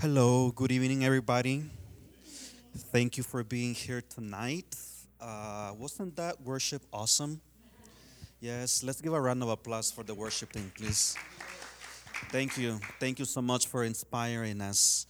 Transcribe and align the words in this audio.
Hello, 0.00 0.52
good 0.52 0.70
evening, 0.70 1.04
everybody. 1.04 1.64
Thank 2.92 3.16
you 3.16 3.24
for 3.24 3.42
being 3.42 3.74
here 3.74 4.00
tonight. 4.00 4.76
Uh, 5.20 5.72
wasn't 5.76 6.14
that 6.14 6.40
worship 6.40 6.82
awesome? 6.92 7.40
Yes, 8.38 8.84
let's 8.84 9.00
give 9.00 9.12
a 9.12 9.20
round 9.20 9.42
of 9.42 9.48
applause 9.48 9.90
for 9.90 10.04
the 10.04 10.14
worship 10.14 10.52
team, 10.52 10.70
please. 10.76 11.16
Thank 12.30 12.56
you. 12.56 12.78
Thank 13.00 13.18
you 13.18 13.24
so 13.24 13.42
much 13.42 13.66
for 13.66 13.82
inspiring 13.82 14.60
us. 14.60 15.04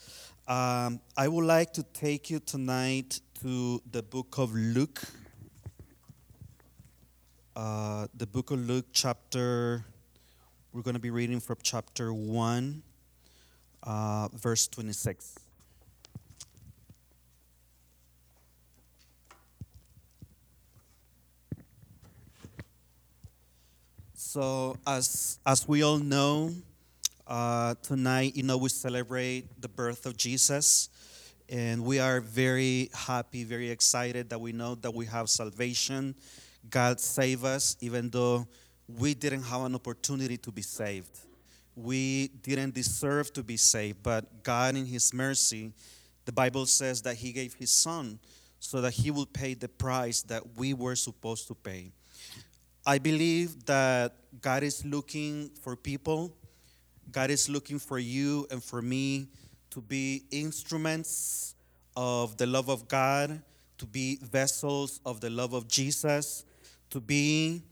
Um, 0.46 1.00
I 1.14 1.28
would 1.28 1.45
like 1.45 1.74
to 1.74 1.82
take 1.82 2.30
you 2.30 2.41
tonight 2.41 3.20
to 3.42 3.82
the 3.91 4.02
book 4.02 4.38
of 4.38 4.55
Luke. 4.55 5.02
Uh, 7.55 8.06
the 8.14 8.27
book 8.27 8.50
of 8.52 8.66
Luke, 8.66 8.86
chapter, 8.95 9.84
we're 10.73 10.80
going 10.80 10.96
to 10.96 11.00
be 11.00 11.10
reading 11.10 11.41
from 11.41 11.59
chapter 11.62 12.10
1 12.10 12.84
uh, 13.82 14.28
verse 14.34 14.68
26. 14.68 15.38
So, 24.14 24.77
as, 24.87 25.38
as 25.46 25.66
we 25.66 25.82
all 25.82 25.98
know, 25.98 26.52
uh, 27.27 27.74
tonight, 27.82 28.37
you 28.37 28.42
know, 28.42 28.56
we 28.56 28.68
celebrate 28.68 29.60
the 29.60 29.68
birth 29.68 30.06
of 30.06 30.16
Jesus. 30.16 30.88
And 31.48 31.84
we 31.84 31.98
are 31.98 32.20
very 32.20 32.90
happy, 32.92 33.45
very 33.45 33.70
excited 33.70 34.29
that 34.30 34.40
we 34.40 34.52
know 34.52 34.74
that 34.76 34.92
we 34.92 35.06
have 35.06 35.30
salvation. 35.30 36.15
God 36.68 37.01
save 37.01 37.45
us, 37.45 37.76
even 37.80 38.10
though 38.10 38.46
we 38.87 39.15
didn't 39.15 39.42
have 39.45 39.62
an 39.62 39.74
opportunity 39.74 40.37
to 40.37 40.52
be 40.52 40.62
saved 40.62 41.27
we 41.78 42.28
didn't 42.42 42.74
deserve 42.74 43.32
to 43.34 43.42
be 43.42 43.56
saved, 43.56 44.02
but 44.02 44.43
God, 44.43 44.76
in 44.76 44.87
His 44.87 45.15
mercy, 45.15 45.73
the 46.24 46.32
Bible 46.32 46.66
says 46.66 47.02
that 47.02 47.16
He 47.16 47.32
gave 47.32 47.54
His 47.54 47.71
Son 47.71 48.18
so 48.59 48.80
that 48.80 48.93
He 48.93 49.10
would 49.10 49.32
pay 49.32 49.54
the 49.54 49.68
price 49.68 50.23
that 50.23 50.43
we 50.56 50.74
were 50.74 50.96
supposed 50.96 51.46
to 51.49 51.54
pay. 51.54 51.93
I 52.84 52.99
believe 52.99 53.65
that 53.66 54.15
God 54.40 54.62
is 54.62 54.84
looking 54.84 55.51
for 55.62 55.76
people, 55.76 56.32
God 57.12 57.30
is 57.30 57.49
looking 57.49 57.79
for 57.79 57.99
you 57.99 58.46
and 58.51 58.62
for 58.62 58.82
me 58.82 59.29
to 59.71 59.80
be 59.80 60.24
instruments 60.30 61.54
of 61.96 62.37
the 62.37 62.46
love 62.46 62.68
of 62.68 62.88
God, 62.88 63.43
to 63.79 63.87
be 63.87 64.19
vessels 64.22 65.00
of 65.06 65.21
the 65.21 65.31
love 65.31 65.53
of 65.53 65.69
Jesus, 65.69 66.44
to 66.91 67.00
be 67.00 67.62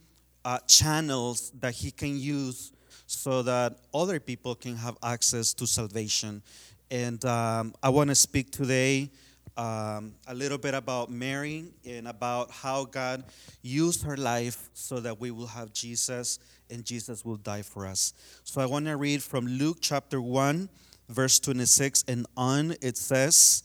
uh, 0.45 0.59
channels 0.67 1.51
that 1.59 1.73
He 1.73 1.91
can 1.91 2.17
use 2.17 2.71
so 3.07 3.41
that 3.41 3.77
other 3.93 4.19
people 4.19 4.53
can 4.53 4.75
have 4.75 4.97
access 5.01 5.53
to 5.53 5.65
salvation. 5.65 6.43
And 6.91 7.23
um, 7.25 7.73
I 7.81 7.89
want 7.89 8.09
to 8.09 8.15
speak 8.15 8.51
today 8.51 9.09
um, 9.55 10.13
a 10.27 10.35
little 10.35 10.57
bit 10.57 10.73
about 10.73 11.09
Mary 11.09 11.65
and 11.85 12.07
about 12.07 12.51
how 12.51 12.85
God 12.85 13.23
used 13.61 14.03
her 14.03 14.17
life 14.17 14.69
so 14.73 14.99
that 14.99 15.19
we 15.19 15.31
will 15.31 15.47
have 15.47 15.73
Jesus 15.73 16.37
and 16.69 16.85
Jesus 16.85 17.23
will 17.25 17.37
die 17.37 17.61
for 17.61 17.87
us. 17.87 18.13
So 18.43 18.61
I 18.61 18.65
want 18.65 18.85
to 18.85 18.97
read 18.97 19.23
from 19.23 19.47
Luke 19.47 19.77
chapter 19.79 20.21
1, 20.21 20.69
verse 21.09 21.39
26 21.39 22.03
and 22.09 22.27
on. 22.35 22.75
It 22.81 22.97
says, 22.97 23.63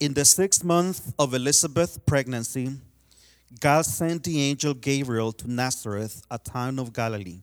In 0.00 0.12
the 0.12 0.24
sixth 0.24 0.64
month 0.64 1.14
of 1.18 1.34
Elizabeth's 1.34 1.98
pregnancy, 1.98 2.70
God 3.60 3.86
sent 3.86 4.24
the 4.24 4.40
angel 4.40 4.74
Gabriel 4.74 5.32
to 5.32 5.50
Nazareth, 5.50 6.26
a 6.30 6.38
town 6.38 6.80
of 6.80 6.92
Galilee 6.92 7.42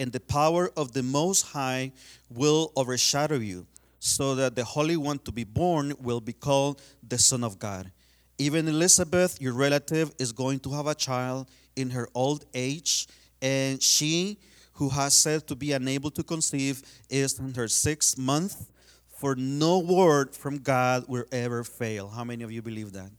and 0.00 0.10
the 0.10 0.18
power 0.18 0.72
of 0.76 0.92
the 0.92 1.02
Most 1.02 1.42
High 1.42 1.92
will 2.30 2.72
overshadow 2.74 3.36
you, 3.36 3.66
so 4.00 4.34
that 4.34 4.56
the 4.56 4.64
Holy 4.64 4.96
One 4.96 5.18
to 5.20 5.30
be 5.30 5.44
born 5.44 5.94
will 6.00 6.20
be 6.20 6.32
called 6.32 6.80
the 7.06 7.18
Son 7.18 7.44
of 7.44 7.58
God. 7.58 7.92
Even 8.38 8.66
Elizabeth, 8.66 9.40
your 9.40 9.52
relative, 9.52 10.10
is 10.18 10.32
going 10.32 10.58
to 10.60 10.70
have 10.70 10.86
a 10.86 10.94
child 10.94 11.50
in 11.76 11.90
her 11.90 12.08
old 12.14 12.46
age, 12.54 13.06
and 13.42 13.82
she, 13.82 14.38
who 14.72 14.88
has 14.88 15.14
said 15.14 15.46
to 15.46 15.54
be 15.54 15.72
unable 15.72 16.10
to 16.10 16.22
conceive, 16.22 16.82
is 17.10 17.38
in 17.38 17.52
her 17.54 17.68
sixth 17.68 18.16
month. 18.16 18.70
For 19.18 19.36
no 19.36 19.80
word 19.80 20.34
from 20.34 20.56
God 20.60 21.04
will 21.06 21.26
ever 21.30 21.62
fail. 21.62 22.08
How 22.08 22.24
many 22.24 22.42
of 22.42 22.50
you 22.50 22.62
believe 22.62 22.92
that? 22.92 23.10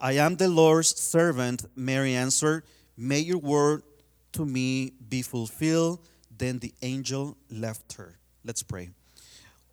I 0.00 0.14
am 0.14 0.34
the 0.34 0.48
Lord's 0.48 1.00
servant, 1.00 1.64
Mary 1.76 2.14
answered. 2.14 2.64
May 2.96 3.20
your 3.20 3.38
word 3.38 3.84
to 4.34 4.44
me 4.44 4.92
be 5.08 5.22
fulfilled. 5.22 6.06
Then 6.36 6.58
the 6.58 6.72
angel 6.82 7.36
left 7.50 7.94
her. 7.94 8.18
Let's 8.44 8.62
pray. 8.62 8.90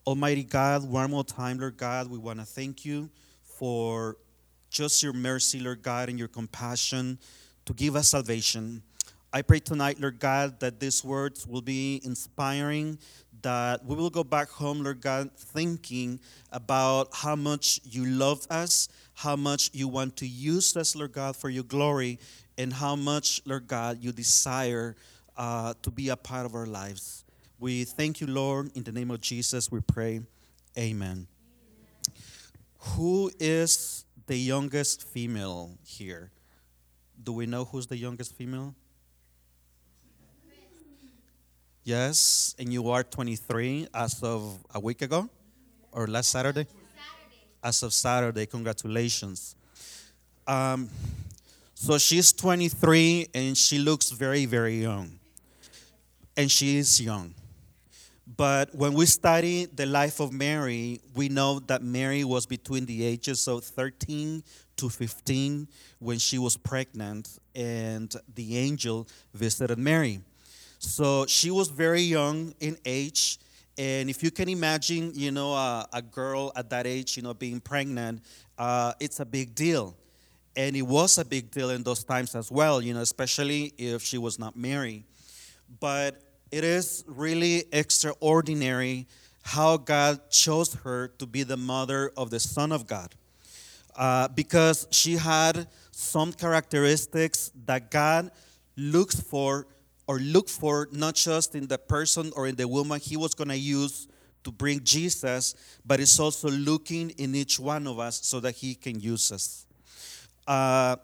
Almighty 0.07 0.43
God, 0.43 0.83
one 0.83 1.11
more 1.11 1.23
time, 1.23 1.59
Lord 1.59 1.77
God, 1.77 2.09
we 2.09 2.17
want 2.17 2.39
to 2.39 2.45
thank 2.45 2.85
you 2.85 3.09
for 3.43 4.17
just 4.69 5.03
your 5.03 5.13
mercy, 5.13 5.59
Lord 5.59 5.81
God, 5.81 6.09
and 6.09 6.17
your 6.17 6.27
compassion 6.27 7.19
to 7.65 7.73
give 7.73 7.95
us 7.95 8.09
salvation. 8.09 8.81
I 9.33 9.41
pray 9.41 9.59
tonight, 9.59 9.99
Lord 9.99 10.19
God, 10.19 10.59
that 10.59 10.79
these 10.79 11.03
words 11.03 11.45
will 11.45 11.61
be 11.61 12.01
inspiring, 12.03 12.97
that 13.41 13.85
we 13.85 13.95
will 13.95 14.09
go 14.09 14.23
back 14.23 14.49
home, 14.49 14.83
Lord 14.83 15.01
God, 15.01 15.31
thinking 15.35 16.19
about 16.51 17.09
how 17.13 17.35
much 17.35 17.79
you 17.83 18.05
love 18.05 18.45
us, 18.49 18.89
how 19.13 19.35
much 19.35 19.69
you 19.73 19.87
want 19.87 20.17
to 20.17 20.27
use 20.27 20.75
us, 20.75 20.95
Lord 20.95 21.13
God, 21.13 21.35
for 21.35 21.49
your 21.49 21.63
glory, 21.63 22.19
and 22.57 22.73
how 22.73 22.95
much, 22.95 23.41
Lord 23.45 23.67
God, 23.67 23.99
you 24.01 24.11
desire 24.11 24.95
uh, 25.37 25.73
to 25.81 25.91
be 25.91 26.09
a 26.09 26.15
part 26.15 26.45
of 26.45 26.55
our 26.55 26.65
lives. 26.65 27.23
We 27.59 27.83
thank 27.83 28.21
you, 28.21 28.27
Lord. 28.27 28.71
In 28.75 28.83
the 28.83 28.91
name 28.91 29.11
of 29.11 29.21
Jesus, 29.21 29.71
we 29.71 29.81
pray. 29.81 30.21
Amen. 30.77 30.77
Amen. 30.77 31.27
Who 32.95 33.31
is 33.39 34.05
the 34.27 34.37
youngest 34.37 35.07
female 35.07 35.77
here? 35.85 36.31
Do 37.23 37.33
we 37.33 37.45
know 37.45 37.65
who's 37.65 37.87
the 37.87 37.97
youngest 37.97 38.35
female? 38.35 38.75
Yes, 41.83 42.55
and 42.59 42.71
you 42.71 42.89
are 42.89 43.03
23 43.03 43.87
as 43.91 44.21
of 44.21 44.59
a 44.73 44.79
week 44.79 45.01
ago 45.01 45.27
or 45.91 46.05
last 46.05 46.29
Saturday? 46.29 46.65
Saturday. 46.65 47.41
As 47.63 47.81
of 47.81 47.91
Saturday, 47.91 48.45
congratulations. 48.45 49.55
Um, 50.45 50.89
so 51.73 51.97
she's 51.97 52.33
23 52.33 53.29
and 53.33 53.57
she 53.57 53.79
looks 53.79 54.11
very, 54.11 54.45
very 54.45 54.79
young. 54.79 55.09
And 56.37 56.51
she 56.51 56.77
is 56.77 57.01
young. 57.01 57.33
But 58.37 58.75
when 58.75 58.93
we 58.93 59.07
study 59.07 59.65
the 59.65 59.87
life 59.87 60.19
of 60.19 60.31
Mary, 60.31 61.01
we 61.15 61.29
know 61.29 61.59
that 61.61 61.81
Mary 61.81 62.23
was 62.23 62.45
between 62.45 62.85
the 62.85 63.03
ages 63.03 63.47
of 63.47 63.63
13 63.63 64.43
to 64.77 64.87
15 64.87 65.67
when 65.97 66.19
she 66.19 66.37
was 66.37 66.57
pregnant, 66.57 67.39
and 67.53 68.15
the 68.33 68.57
angel 68.57 69.07
visited 69.33 69.77
Mary. 69.77 70.21
So 70.83 71.27
she 71.27 71.51
was 71.51 71.69
very 71.69 72.01
young 72.01 72.55
in 72.59 72.75
age. 72.85 73.37
And 73.77 74.09
if 74.09 74.23
you 74.23 74.31
can 74.31 74.49
imagine, 74.49 75.11
you 75.13 75.31
know, 75.31 75.53
a, 75.53 75.87
a 75.93 76.01
girl 76.01 76.51
at 76.55 76.71
that 76.71 76.87
age, 76.87 77.17
you 77.17 77.23
know, 77.23 77.35
being 77.35 77.59
pregnant, 77.59 78.21
uh, 78.57 78.93
it's 78.99 79.19
a 79.19 79.25
big 79.25 79.53
deal 79.53 79.95
and 80.55 80.75
it 80.75 80.81
was 80.81 81.17
a 81.17 81.23
big 81.23 81.51
deal 81.51 81.69
in 81.69 81.83
those 81.83 82.03
times 82.03 82.35
as 82.35 82.51
well, 82.51 82.81
you 82.81 82.93
know, 82.93 83.01
especially 83.01 83.73
if 83.77 84.01
she 84.01 84.17
was 84.17 84.39
not 84.39 84.55
married. 84.55 85.03
But 85.79 86.21
it 86.51 86.63
is 86.63 87.03
really 87.07 87.63
extraordinary 87.71 89.07
how 89.43 89.77
God 89.77 90.29
chose 90.29 90.73
her 90.83 91.09
to 91.19 91.25
be 91.25 91.43
the 91.43 91.57
mother 91.57 92.11
of 92.17 92.31
the 92.31 92.39
Son 92.39 92.71
of 92.71 92.87
God. 92.87 93.13
Uh, 93.95 94.27
because 94.29 94.87
she 94.89 95.15
had 95.15 95.67
some 95.91 96.33
characteristics 96.33 97.51
that 97.65 97.91
God 97.91 98.31
looks 98.75 99.19
for 99.19 99.67
or 100.07 100.19
look 100.19 100.49
for 100.49 100.87
not 100.91 101.15
just 101.15 101.55
in 101.55 101.67
the 101.67 101.77
person 101.77 102.31
or 102.35 102.47
in 102.47 102.55
the 102.55 102.67
woman 102.67 102.99
he 102.99 103.17
was 103.17 103.33
going 103.33 103.49
to 103.49 103.57
use 103.57 104.07
to 104.43 104.51
bring 104.51 104.83
Jesus, 104.83 105.55
but 105.85 105.99
it's 105.99 106.19
also 106.19 106.49
looking 106.49 107.11
in 107.11 107.35
each 107.35 107.59
one 107.59 107.85
of 107.87 107.99
us 107.99 108.25
so 108.25 108.39
that 108.39 108.55
he 108.55 108.75
can 108.75 108.99
use 108.99 109.31
us. 109.31 109.65
Uh, 110.47 110.95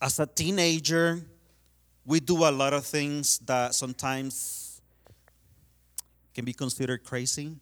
as 0.00 0.18
a 0.18 0.26
teenager, 0.26 1.22
we 2.04 2.20
do 2.20 2.36
a 2.44 2.50
lot 2.50 2.72
of 2.72 2.84
things 2.84 3.38
that 3.38 3.74
sometimes 3.74 4.80
can 6.34 6.44
be 6.44 6.52
considered 6.52 7.04
crazy. 7.04 7.56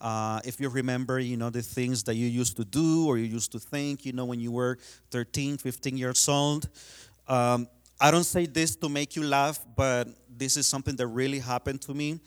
Uh, 0.00 0.40
if 0.44 0.60
you 0.60 0.68
remember, 0.68 1.18
you 1.18 1.36
know, 1.36 1.48
the 1.48 1.62
things 1.62 2.02
that 2.02 2.14
you 2.14 2.26
used 2.26 2.56
to 2.56 2.64
do 2.64 3.06
or 3.06 3.16
you 3.16 3.24
used 3.24 3.52
to 3.52 3.58
think, 3.58 4.04
you 4.04 4.12
know, 4.12 4.26
when 4.26 4.40
you 4.40 4.52
were 4.52 4.78
13, 5.10 5.56
15 5.56 5.96
years 5.96 6.28
old. 6.28 6.68
Um, 7.28 7.68
I 7.98 8.10
don't 8.10 8.24
say 8.24 8.44
this 8.44 8.76
to 8.76 8.90
make 8.90 9.16
you 9.16 9.22
laugh, 9.22 9.58
but 9.74 10.08
this 10.28 10.58
is 10.58 10.66
something 10.66 10.96
that 10.96 11.06
really 11.06 11.38
happened 11.38 11.80
to 11.82 11.94
me. 11.94 12.20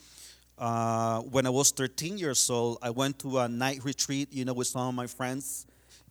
Uh, 0.57 1.21
when 1.21 1.45
I 1.45 1.51
was 1.51 1.69
13 1.69 2.17
years 2.17 2.49
old, 2.49 2.79
I 2.81 2.89
went 2.89 3.19
to 3.19 3.37
a 3.37 3.47
night 3.47 3.83
retreat, 3.83 4.33
you 4.33 4.45
know, 4.45 4.53
with 4.53 4.65
some 4.65 4.87
of 4.87 4.95
my 4.95 5.05
friends, 5.05 5.67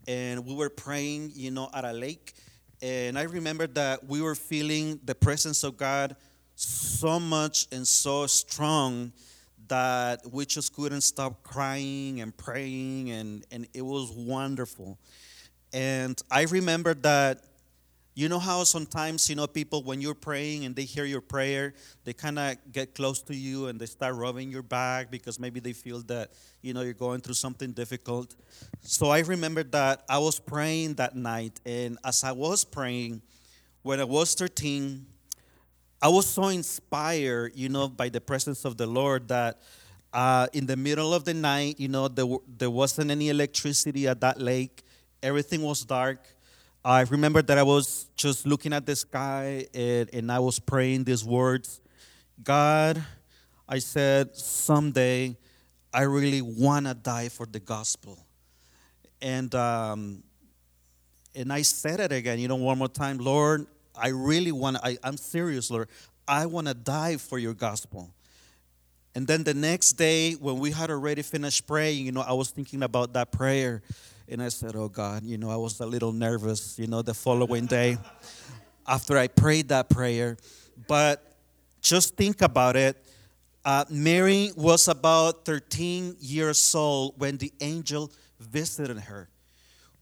and 0.06 0.46
we 0.46 0.54
were 0.54 0.70
praying, 0.70 1.32
you 1.34 1.50
know, 1.50 1.68
at 1.74 1.84
a 1.84 1.92
lake. 1.92 2.34
And 2.80 3.18
I 3.18 3.22
remember 3.22 3.66
that 3.66 4.06
we 4.06 4.22
were 4.22 4.36
feeling 4.36 5.00
the 5.04 5.16
presence 5.16 5.64
of 5.64 5.76
God 5.76 6.14
so 6.54 7.18
much 7.18 7.66
and 7.72 7.86
so 7.86 8.28
strong 8.28 9.12
that 9.66 10.20
we 10.32 10.46
just 10.46 10.72
couldn't 10.72 11.00
stop 11.00 11.42
crying 11.42 12.20
and 12.20 12.34
praying, 12.36 13.10
and, 13.10 13.44
and 13.50 13.66
it 13.74 13.82
was 13.82 14.12
wonderful. 14.12 14.98
And 15.72 16.20
I 16.30 16.42
remember 16.44 16.94
that 16.94 17.42
you 18.18 18.28
know 18.28 18.40
how 18.40 18.64
sometimes, 18.64 19.30
you 19.30 19.36
know, 19.36 19.46
people, 19.46 19.84
when 19.84 20.00
you're 20.00 20.12
praying 20.12 20.64
and 20.64 20.74
they 20.74 20.82
hear 20.82 21.04
your 21.04 21.20
prayer, 21.20 21.72
they 22.02 22.12
kind 22.12 22.36
of 22.36 22.56
get 22.72 22.92
close 22.92 23.22
to 23.22 23.32
you 23.32 23.68
and 23.68 23.78
they 23.78 23.86
start 23.86 24.16
rubbing 24.16 24.50
your 24.50 24.64
back 24.64 25.08
because 25.08 25.38
maybe 25.38 25.60
they 25.60 25.72
feel 25.72 26.00
that, 26.00 26.32
you 26.60 26.74
know, 26.74 26.80
you're 26.80 26.94
going 26.94 27.20
through 27.20 27.34
something 27.34 27.70
difficult. 27.70 28.34
So 28.80 29.10
I 29.10 29.20
remember 29.20 29.62
that 29.62 30.02
I 30.08 30.18
was 30.18 30.40
praying 30.40 30.94
that 30.94 31.14
night. 31.14 31.60
And 31.64 31.96
as 32.04 32.24
I 32.24 32.32
was 32.32 32.64
praying, 32.64 33.22
when 33.82 34.00
I 34.00 34.04
was 34.04 34.34
13, 34.34 35.06
I 36.02 36.08
was 36.08 36.26
so 36.26 36.48
inspired, 36.48 37.52
you 37.54 37.68
know, 37.68 37.86
by 37.86 38.08
the 38.08 38.20
presence 38.20 38.64
of 38.64 38.76
the 38.76 38.88
Lord 38.88 39.28
that 39.28 39.60
uh, 40.12 40.48
in 40.52 40.66
the 40.66 40.76
middle 40.76 41.14
of 41.14 41.24
the 41.24 41.34
night, 41.34 41.78
you 41.78 41.86
know, 41.86 42.08
there, 42.08 42.26
there 42.58 42.70
wasn't 42.70 43.12
any 43.12 43.28
electricity 43.28 44.08
at 44.08 44.20
that 44.22 44.40
lake, 44.40 44.82
everything 45.22 45.62
was 45.62 45.84
dark 45.84 46.26
I 46.88 47.02
remember 47.02 47.42
that 47.42 47.58
I 47.58 47.62
was 47.64 48.06
just 48.16 48.46
looking 48.46 48.72
at 48.72 48.86
the 48.86 48.96
sky 48.96 49.66
and, 49.74 50.08
and 50.10 50.32
I 50.32 50.38
was 50.38 50.58
praying 50.58 51.04
these 51.04 51.22
words 51.22 51.82
God, 52.42 53.04
I 53.68 53.78
said, 53.78 54.34
someday 54.34 55.36
I 55.92 56.02
really 56.04 56.40
want 56.40 56.86
to 56.86 56.94
die 56.94 57.28
for 57.28 57.44
the 57.44 57.60
gospel. 57.60 58.18
And, 59.20 59.54
um, 59.54 60.22
and 61.34 61.52
I 61.52 61.60
said 61.60 62.00
it 62.00 62.10
again, 62.10 62.38
you 62.38 62.48
know, 62.48 62.56
one 62.56 62.78
more 62.78 62.88
time, 62.88 63.18
Lord, 63.18 63.66
I 63.94 64.08
really 64.08 64.52
want 64.52 64.82
to, 64.82 64.98
I'm 65.02 65.18
serious, 65.18 65.70
Lord. 65.70 65.90
I 66.26 66.46
want 66.46 66.68
to 66.68 66.74
die 66.74 67.18
for 67.18 67.38
your 67.38 67.52
gospel. 67.52 68.08
And 69.14 69.26
then 69.26 69.44
the 69.44 69.52
next 69.52 69.92
day, 69.94 70.32
when 70.34 70.58
we 70.58 70.70
had 70.70 70.90
already 70.90 71.20
finished 71.20 71.66
praying, 71.66 72.06
you 72.06 72.12
know, 72.12 72.22
I 72.22 72.32
was 72.32 72.48
thinking 72.48 72.82
about 72.82 73.12
that 73.12 73.30
prayer. 73.30 73.82
And 74.30 74.42
I 74.42 74.50
said, 74.50 74.76
Oh 74.76 74.88
God, 74.88 75.24
you 75.24 75.38
know, 75.38 75.50
I 75.50 75.56
was 75.56 75.80
a 75.80 75.86
little 75.86 76.12
nervous, 76.12 76.78
you 76.78 76.86
know, 76.86 77.00
the 77.02 77.14
following 77.14 77.66
day 77.66 77.96
after 78.86 79.16
I 79.16 79.28
prayed 79.28 79.68
that 79.68 79.88
prayer. 79.88 80.36
But 80.86 81.36
just 81.80 82.16
think 82.16 82.42
about 82.42 82.76
it. 82.76 82.96
Uh, 83.64 83.84
Mary 83.90 84.52
was 84.56 84.88
about 84.88 85.44
13 85.44 86.16
years 86.20 86.74
old 86.74 87.14
when 87.18 87.36
the 87.38 87.52
angel 87.60 88.12
visited 88.38 88.98
her. 88.98 89.28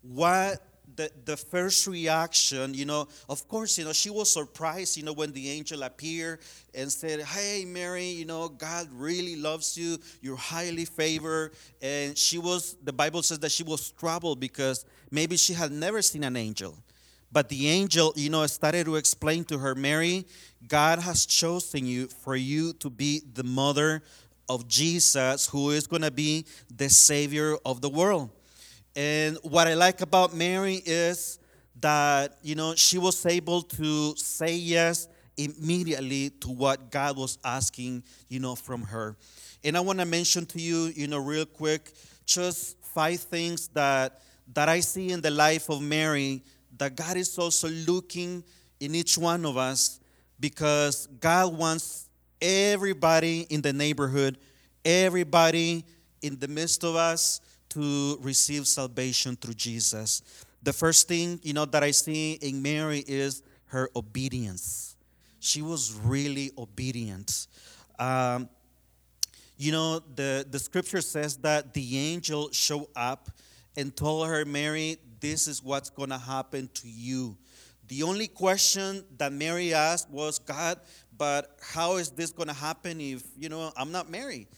What 0.03 0.61
the, 0.97 1.11
the 1.25 1.37
first 1.37 1.87
reaction, 1.87 2.75
you 2.75 2.85
know, 2.85 3.09
of 3.29 3.47
course, 3.49 3.79
you 3.79 3.85
know, 3.85 3.93
she 3.93 4.11
was 4.11 4.31
surprised, 4.31 4.97
you 4.97 5.03
know, 5.03 5.13
when 5.13 5.33
the 5.33 5.51
angel 5.51 5.83
appeared 5.83 6.41
and 6.75 6.91
said, 6.91 7.21
Hey, 7.21 7.65
Mary, 7.65 8.07
you 8.07 8.25
know, 8.25 8.49
God 8.49 8.89
really 8.93 9.37
loves 9.37 9.77
you. 9.77 9.99
You're 10.21 10.37
highly 10.37 10.85
favored. 10.85 11.53
And 11.81 12.17
she 12.17 12.39
was, 12.39 12.77
the 12.83 12.93
Bible 12.93 13.23
says 13.23 13.39
that 13.41 13.53
she 13.53 13.63
was 13.63 13.91
troubled 13.93 14.41
because 14.41 14.85
maybe 15.11 15.37
she 15.37 15.53
had 15.53 15.71
never 15.71 16.03
seen 16.03 16.25
an 16.25 16.37
angel. 16.37 16.75
But 17.31 17.49
the 17.49 17.69
angel, 17.69 18.13
you 18.17 18.31
know, 18.31 18.47
started 18.47 18.87
to 18.87 18.97
explain 18.97 19.45
to 19.47 19.59
her, 19.59 19.75
Mary, 19.75 20.27
God 20.67 21.01
has 21.01 21.27
chosen 21.27 21.87
you 21.87 22.07
for 22.07 22.37
you 22.37 22.73
to 22.75 22.89
be 22.89 23.23
the 23.35 23.45
mother 23.45 24.03
of 24.49 24.69
Jesus, 24.69 25.49
who 25.49 25.71
is 25.71 25.87
going 25.87 26.03
to 26.03 26.11
be 26.11 26.47
the 26.75 26.89
Savior 26.89 27.57
of 27.65 27.81
the 27.81 27.91
world. 27.91 28.31
And 28.97 29.37
what 29.43 29.69
I 29.69 29.75
like 29.75 30.01
about 30.01 30.35
Mary 30.35 30.83
is 30.85 31.39
that, 31.81 32.39
you 32.43 32.55
know, 32.55 32.75
she 32.75 32.97
was 32.97 33.25
able 33.27 33.61
to 33.61 34.17
say 34.17 34.55
yes 34.57 35.07
immediately 35.37 36.31
to 36.41 36.49
what 36.49 36.91
God 36.91 37.19
was 37.19 37.37
asking, 37.45 38.03
you 38.29 38.41
know, 38.41 38.55
from 38.55 38.81
her. 38.83 39.15
And 39.63 39.77
I 39.77 39.81
want 39.81 39.99
to 39.99 40.07
mention 40.07 40.47
to 40.47 40.61
you, 40.61 40.93
you 40.97 41.09
know, 41.09 41.19
real 41.19 41.45
quick, 41.45 41.93
just 42.25 42.79
five 42.83 43.21
things 43.21 43.69
that 43.69 44.23
that 44.55 44.69
I 44.69 44.81
see 44.81 45.11
in 45.11 45.21
the 45.21 45.31
life 45.31 45.69
of 45.69 45.83
Mary 45.83 46.43
that 46.79 46.95
God 46.95 47.17
is 47.17 47.37
also 47.39 47.69
looking 47.69 48.45
in 48.81 48.95
each 48.95 49.19
one 49.19 49.45
of 49.45 49.57
us 49.57 50.01
because 50.39 51.09
God 51.21 51.57
wants 51.57 52.09
everybody 52.41 53.41
in 53.51 53.61
the 53.61 53.73
neighborhood, 53.73 54.39
everybody 54.85 55.85
in 56.23 56.39
the 56.39 56.49
midst 56.49 56.85
of 56.85 56.95
us 56.95 57.41
to 57.77 58.19
receive 58.23 58.67
salvation 58.67 59.37
through 59.37 59.55
Jesus. 59.55 60.23
The 60.63 60.73
first 60.73 61.09
thing, 61.09 61.39
you 61.43 61.53
know, 61.53 61.67
that 61.67 61.83
I 61.83 61.91
see 61.91 62.33
in 62.41 62.63
Mary 62.63 63.05
is 63.07 63.43
her 63.67 63.91
obedience. 63.95 64.97
She 65.41 65.61
was 65.61 65.93
really 65.93 66.53
obedient. 66.57 67.49
Um, 67.99 68.49
you 69.59 69.73
know, 69.73 70.01
the, 70.15 70.47
the 70.51 70.59
scripture 70.59 71.03
says 71.03 71.37
that 71.39 71.75
the 71.75 71.99
angel 71.99 72.51
showed 72.51 72.89
up 72.97 73.31
and 73.77 73.95
told 73.95 74.27
her, 74.29 74.47
Mary, 74.47 74.97
this 75.21 75.47
is 75.47 75.63
what's 75.63 75.91
going 75.91 76.11
to 76.11 76.19
happen 76.19 76.71
to 76.75 76.89
you. 76.89 77.37
The 77.89 78.03
only 78.03 78.27
question 78.27 79.05
that 79.19 79.33
Mary 79.33 79.75
asked 79.75 80.11
was, 80.11 80.39
God, 80.39 80.81
but 81.17 81.59
how 81.61 81.97
is 81.97 82.11
this 82.11 82.33
going 82.33 82.49
to 82.49 82.55
happen 82.55 83.01
if, 83.01 83.23
you 83.39 83.51
know, 83.51 83.71
I'm 83.77 83.93
not 83.93 84.11
married? 84.11 84.49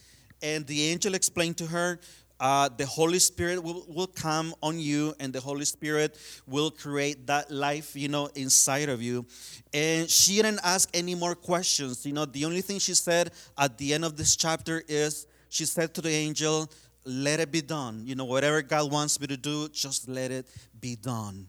And 0.40 0.64
the 0.66 0.84
angel 0.84 1.14
explained 1.14 1.56
to 1.58 1.66
her, 1.66 1.98
uh, 2.40 2.68
the 2.76 2.86
Holy 2.86 3.18
Spirit 3.18 3.62
will, 3.62 3.84
will 3.88 4.06
come 4.06 4.54
on 4.62 4.78
you, 4.78 5.14
and 5.18 5.32
the 5.32 5.40
Holy 5.40 5.64
Spirit 5.64 6.16
will 6.46 6.70
create 6.70 7.26
that 7.26 7.50
life, 7.50 7.96
you 7.96 8.08
know, 8.08 8.26
inside 8.34 8.88
of 8.88 9.02
you. 9.02 9.26
And 9.72 10.08
she 10.08 10.36
didn't 10.36 10.60
ask 10.62 10.88
any 10.94 11.14
more 11.14 11.34
questions. 11.34 12.06
You 12.06 12.12
know, 12.12 12.24
the 12.24 12.44
only 12.44 12.60
thing 12.60 12.78
she 12.78 12.94
said 12.94 13.32
at 13.56 13.76
the 13.76 13.92
end 13.92 14.04
of 14.04 14.16
this 14.16 14.36
chapter 14.36 14.82
is 14.86 15.26
she 15.48 15.64
said 15.64 15.94
to 15.94 16.00
the 16.00 16.10
angel, 16.10 16.70
Let 17.04 17.40
it 17.40 17.50
be 17.50 17.60
done. 17.60 18.02
You 18.04 18.14
know, 18.14 18.24
whatever 18.24 18.62
God 18.62 18.90
wants 18.92 19.20
me 19.20 19.26
to 19.26 19.36
do, 19.36 19.68
just 19.70 20.08
let 20.08 20.30
it 20.30 20.46
be 20.80 20.94
done. 20.94 21.48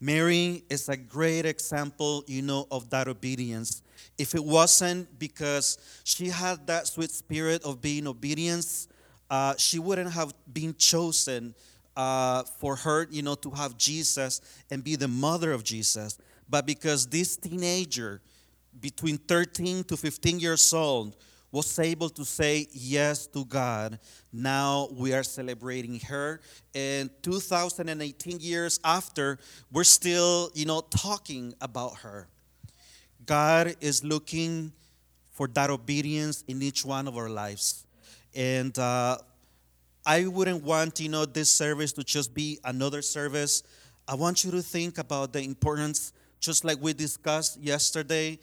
Mary 0.00 0.62
is 0.68 0.88
a 0.88 0.96
great 0.96 1.46
example, 1.46 2.22
you 2.26 2.42
know, 2.42 2.66
of 2.70 2.90
that 2.90 3.08
obedience. 3.08 3.82
If 4.18 4.34
it 4.34 4.44
wasn't 4.44 5.18
because 5.18 5.78
she 6.04 6.28
had 6.28 6.66
that 6.66 6.86
sweet 6.86 7.10
spirit 7.10 7.64
of 7.64 7.80
being 7.80 8.06
obedience, 8.06 8.88
uh, 9.30 9.54
she 9.56 9.78
wouldn't 9.78 10.12
have 10.12 10.34
been 10.52 10.74
chosen 10.76 11.54
uh, 11.96 12.42
for 12.58 12.76
her, 12.76 13.06
you 13.10 13.22
know, 13.22 13.34
to 13.36 13.50
have 13.50 13.76
Jesus 13.76 14.40
and 14.70 14.84
be 14.84 14.96
the 14.96 15.08
mother 15.08 15.52
of 15.52 15.64
Jesus. 15.64 16.18
But 16.48 16.66
because 16.66 17.06
this 17.06 17.36
teenager, 17.36 18.20
between 18.78 19.18
13 19.18 19.84
to 19.84 19.96
15 19.96 20.38
years 20.38 20.72
old, 20.72 21.16
was 21.50 21.78
able 21.78 22.10
to 22.10 22.24
say 22.24 22.66
yes 22.72 23.26
to 23.28 23.44
God, 23.44 23.98
now 24.32 24.88
we 24.92 25.14
are 25.14 25.22
celebrating 25.22 25.98
her. 26.00 26.40
And 26.74 27.08
2018 27.22 28.40
years 28.40 28.78
after, 28.84 29.38
we're 29.72 29.84
still, 29.84 30.50
you 30.54 30.66
know, 30.66 30.82
talking 30.82 31.54
about 31.60 31.96
her. 31.98 32.28
God 33.24 33.74
is 33.80 34.04
looking 34.04 34.72
for 35.32 35.48
that 35.48 35.70
obedience 35.70 36.44
in 36.46 36.62
each 36.62 36.84
one 36.84 37.08
of 37.08 37.16
our 37.16 37.28
lives. 37.28 37.86
And 38.36 38.78
uh, 38.78 39.16
I 40.04 40.26
wouldn't 40.26 40.62
want, 40.62 41.00
you 41.00 41.08
know, 41.08 41.24
this 41.24 41.50
service 41.50 41.92
to 41.94 42.04
just 42.04 42.34
be 42.34 42.58
another 42.64 43.00
service. 43.00 43.62
I 44.06 44.14
want 44.14 44.44
you 44.44 44.50
to 44.50 44.60
think 44.60 44.98
about 44.98 45.32
the 45.32 45.40
importance, 45.40 46.12
just 46.38 46.62
like 46.62 46.76
we 46.80 46.92
discussed 46.92 47.58
yesterday, 47.58 48.38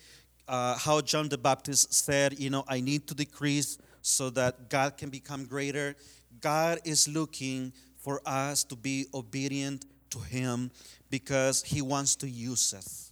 uh, 0.47 0.77
how 0.79 0.99
John 1.01 1.29
the 1.29 1.37
Baptist 1.37 1.93
said, 1.93 2.39
you 2.39 2.49
know, 2.49 2.65
I 2.67 2.81
need 2.81 3.05
to 3.07 3.13
decrease 3.13 3.77
so 4.01 4.31
that 4.31 4.67
God 4.67 4.97
can 4.97 5.11
become 5.11 5.45
greater. 5.45 5.95
God 6.41 6.79
is 6.83 7.07
looking 7.07 7.71
for 7.97 8.19
us 8.25 8.63
to 8.65 8.75
be 8.75 9.05
obedient 9.13 9.85
to 10.09 10.19
Him 10.19 10.71
because 11.11 11.61
He 11.61 11.83
wants 11.83 12.15
to 12.17 12.29
use 12.29 12.73
us. 12.73 13.11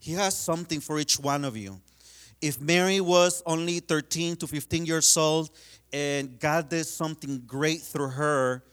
He 0.00 0.12
has 0.12 0.34
something 0.34 0.80
for 0.80 0.98
each 0.98 1.20
one 1.20 1.44
of 1.44 1.54
you. 1.54 1.80
If 2.40 2.60
Mary 2.60 3.00
was 3.00 3.42
only 3.46 3.80
13 3.80 4.36
to 4.36 4.46
15 4.46 4.84
years 4.84 5.16
old 5.16 5.50
and 5.94 6.40
God 6.40 6.70
did 6.70 6.88
something 6.88 7.44
great 7.46 7.80
through 7.80 8.08
her, 8.08 8.64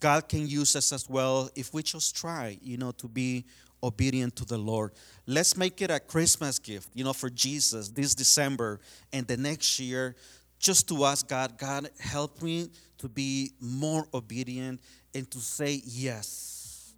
God 0.00 0.30
can 0.30 0.48
use 0.48 0.74
us 0.74 0.90
as 0.90 1.06
well 1.06 1.50
if 1.54 1.74
we 1.74 1.82
just 1.82 2.16
try, 2.16 2.56
you 2.62 2.78
know, 2.78 2.92
to 2.92 3.06
be 3.06 3.44
obedient 3.82 4.34
to 4.36 4.46
the 4.46 4.56
Lord. 4.56 4.92
Let's 5.26 5.58
make 5.58 5.82
it 5.82 5.90
a 5.90 6.00
Christmas 6.00 6.58
gift, 6.58 6.88
you 6.94 7.04
know, 7.04 7.12
for 7.12 7.28
Jesus 7.28 7.90
this 7.90 8.14
December 8.14 8.80
and 9.12 9.26
the 9.26 9.36
next 9.36 9.78
year, 9.78 10.16
just 10.58 10.88
to 10.88 11.04
ask 11.04 11.28
God, 11.28 11.58
God, 11.58 11.90
help 12.00 12.40
me 12.40 12.70
to 12.96 13.10
be 13.10 13.52
more 13.60 14.08
obedient 14.14 14.80
and 15.14 15.30
to 15.30 15.38
say 15.38 15.82
yes. 15.84 16.94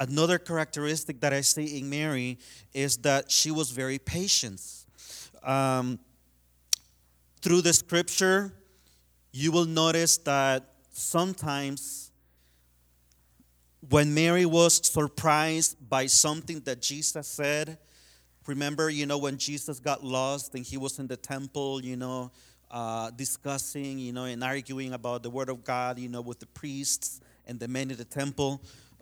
Another 0.00 0.38
characteristic 0.38 1.20
that 1.20 1.32
I 1.32 1.42
see 1.42 1.78
in 1.78 1.88
Mary 1.88 2.36
is 2.74 2.96
that 2.98 3.30
she 3.30 3.52
was 3.52 3.70
very 3.70 4.00
patient. 4.00 4.60
Um, 5.44 6.00
through 7.42 7.62
the 7.62 7.72
scripture, 7.72 8.52
you 9.32 9.52
will 9.52 9.64
notice 9.64 10.18
that 10.18 10.64
sometimes 10.92 12.10
when 13.88 14.12
Mary 14.12 14.44
was 14.44 14.86
surprised 14.86 15.76
by 15.88 16.06
something 16.06 16.60
that 16.60 16.82
Jesus 16.82 17.26
said, 17.26 17.78
remember, 18.46 18.90
you 18.90 19.06
know, 19.06 19.18
when 19.18 19.38
Jesus 19.38 19.80
got 19.80 20.04
lost 20.04 20.54
and 20.54 20.64
he 20.64 20.76
was 20.76 20.98
in 20.98 21.06
the 21.06 21.16
temple, 21.16 21.82
you 21.82 21.96
know, 21.96 22.30
uh, 22.70 23.10
discussing, 23.10 23.98
you 23.98 24.12
know, 24.12 24.24
and 24.24 24.44
arguing 24.44 24.92
about 24.92 25.22
the 25.22 25.30
word 25.30 25.48
of 25.48 25.64
God, 25.64 25.98
you 25.98 26.08
know, 26.08 26.20
with 26.20 26.40
the 26.40 26.46
priests 26.46 27.20
and 27.46 27.58
the 27.58 27.68
men 27.68 27.90
in 27.90 27.96
the 27.96 28.04
temple. 28.04 28.60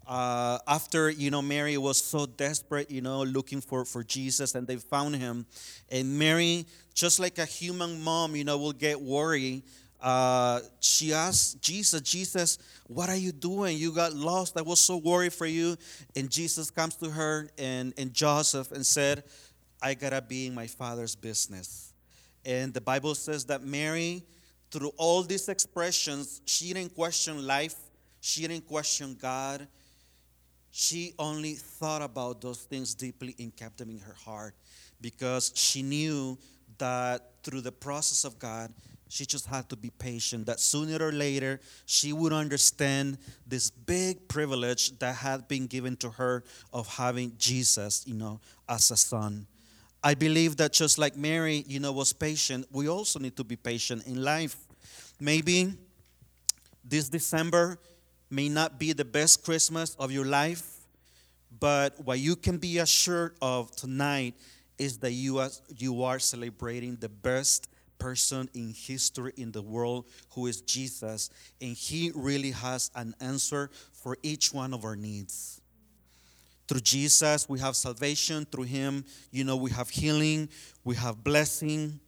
Uh, 0.08 0.58
after 0.66 1.10
you 1.10 1.30
know 1.30 1.42
mary 1.42 1.76
was 1.76 2.02
so 2.02 2.24
desperate 2.24 2.90
you 2.90 3.02
know 3.02 3.24
looking 3.24 3.60
for 3.60 3.84
for 3.84 4.02
jesus 4.02 4.54
and 4.54 4.66
they 4.66 4.76
found 4.76 5.14
him 5.14 5.44
and 5.90 6.18
mary 6.18 6.64
just 6.94 7.20
like 7.20 7.36
a 7.36 7.44
human 7.44 8.00
mom 8.00 8.34
you 8.34 8.42
know 8.42 8.56
will 8.56 8.72
get 8.72 8.98
worried 8.98 9.62
uh, 10.00 10.60
she 10.80 11.12
asked 11.12 11.60
Jesus, 11.60 12.00
Jesus, 12.02 12.58
what 12.86 13.08
are 13.08 13.16
you 13.16 13.32
doing? 13.32 13.76
You 13.76 13.92
got 13.92 14.12
lost. 14.12 14.56
I 14.56 14.62
was 14.62 14.80
so 14.80 14.96
worried 14.96 15.32
for 15.32 15.46
you. 15.46 15.76
And 16.14 16.30
Jesus 16.30 16.70
comes 16.70 16.94
to 16.96 17.10
her 17.10 17.48
and, 17.58 17.92
and 17.98 18.12
Joseph 18.14 18.70
and 18.72 18.86
said, 18.86 19.24
I 19.82 19.94
gotta 19.94 20.22
be 20.22 20.46
in 20.46 20.54
my 20.54 20.66
father's 20.66 21.16
business. 21.16 21.92
And 22.44 22.72
the 22.72 22.80
Bible 22.80 23.14
says 23.14 23.44
that 23.46 23.62
Mary, 23.62 24.24
through 24.70 24.92
all 24.96 25.22
these 25.22 25.48
expressions, 25.48 26.40
she 26.44 26.72
didn't 26.72 26.94
question 26.94 27.46
life, 27.46 27.76
she 28.20 28.42
didn't 28.46 28.66
question 28.66 29.16
God. 29.20 29.66
She 30.80 31.12
only 31.18 31.54
thought 31.54 32.02
about 32.02 32.40
those 32.40 32.60
things 32.60 32.94
deeply 32.94 33.34
and 33.40 33.54
kept 33.56 33.78
them 33.78 33.90
in 33.90 33.98
her 33.98 34.12
heart 34.12 34.54
because 35.00 35.50
she 35.56 35.82
knew 35.82 36.38
that 36.78 37.32
through 37.42 37.62
the 37.62 37.72
process 37.72 38.24
of 38.24 38.38
God, 38.38 38.72
she 39.08 39.26
just 39.26 39.46
had 39.46 39.68
to 39.70 39.76
be 39.76 39.90
patient, 39.90 40.46
that 40.46 40.60
sooner 40.60 41.04
or 41.04 41.10
later 41.10 41.58
she 41.84 42.12
would 42.12 42.32
understand 42.32 43.18
this 43.44 43.72
big 43.72 44.28
privilege 44.28 44.96
that 45.00 45.16
had 45.16 45.48
been 45.48 45.66
given 45.66 45.96
to 45.96 46.10
her 46.10 46.44
of 46.72 46.86
having 46.86 47.32
Jesus, 47.38 48.04
you 48.06 48.14
know, 48.14 48.38
as 48.68 48.92
a 48.92 48.96
son. 48.96 49.48
I 50.04 50.14
believe 50.14 50.58
that 50.58 50.74
just 50.74 50.96
like 50.96 51.16
Mary, 51.16 51.64
you 51.66 51.80
know, 51.80 51.90
was 51.90 52.12
patient, 52.12 52.68
we 52.70 52.88
also 52.88 53.18
need 53.18 53.34
to 53.34 53.42
be 53.42 53.56
patient 53.56 54.06
in 54.06 54.22
life. 54.22 54.56
Maybe 55.18 55.72
this 56.84 57.08
December 57.08 57.80
may 58.30 58.48
not 58.48 58.78
be 58.78 58.92
the 58.92 59.04
best 59.04 59.44
Christmas 59.44 59.94
of 59.96 60.10
your 60.10 60.26
life, 60.26 60.78
but 61.58 61.98
what 62.04 62.18
you 62.18 62.36
can 62.36 62.58
be 62.58 62.78
assured 62.78 63.34
of 63.40 63.74
tonight 63.74 64.34
is 64.78 64.98
that 64.98 65.12
you 65.12 65.38
are, 65.38 65.50
you 65.76 66.02
are 66.02 66.18
celebrating 66.18 66.96
the 66.96 67.08
best 67.08 67.68
person 67.98 68.48
in 68.54 68.72
history 68.72 69.32
in 69.36 69.50
the 69.50 69.62
world 69.62 70.06
who 70.30 70.46
is 70.46 70.60
Jesus, 70.60 71.30
and 71.60 71.74
He 71.74 72.12
really 72.14 72.52
has 72.52 72.90
an 72.94 73.14
answer 73.20 73.70
for 73.92 74.16
each 74.22 74.52
one 74.52 74.72
of 74.72 74.84
our 74.84 74.96
needs. 74.96 75.60
Through 76.68 76.80
Jesus, 76.80 77.48
we 77.48 77.58
have 77.60 77.74
salvation. 77.74 78.44
Through 78.44 78.64
Him, 78.64 79.04
you 79.32 79.42
know, 79.42 79.56
we 79.56 79.70
have 79.70 79.88
healing, 79.88 80.48
we 80.84 80.94
have 80.96 81.24
blessing. 81.24 81.98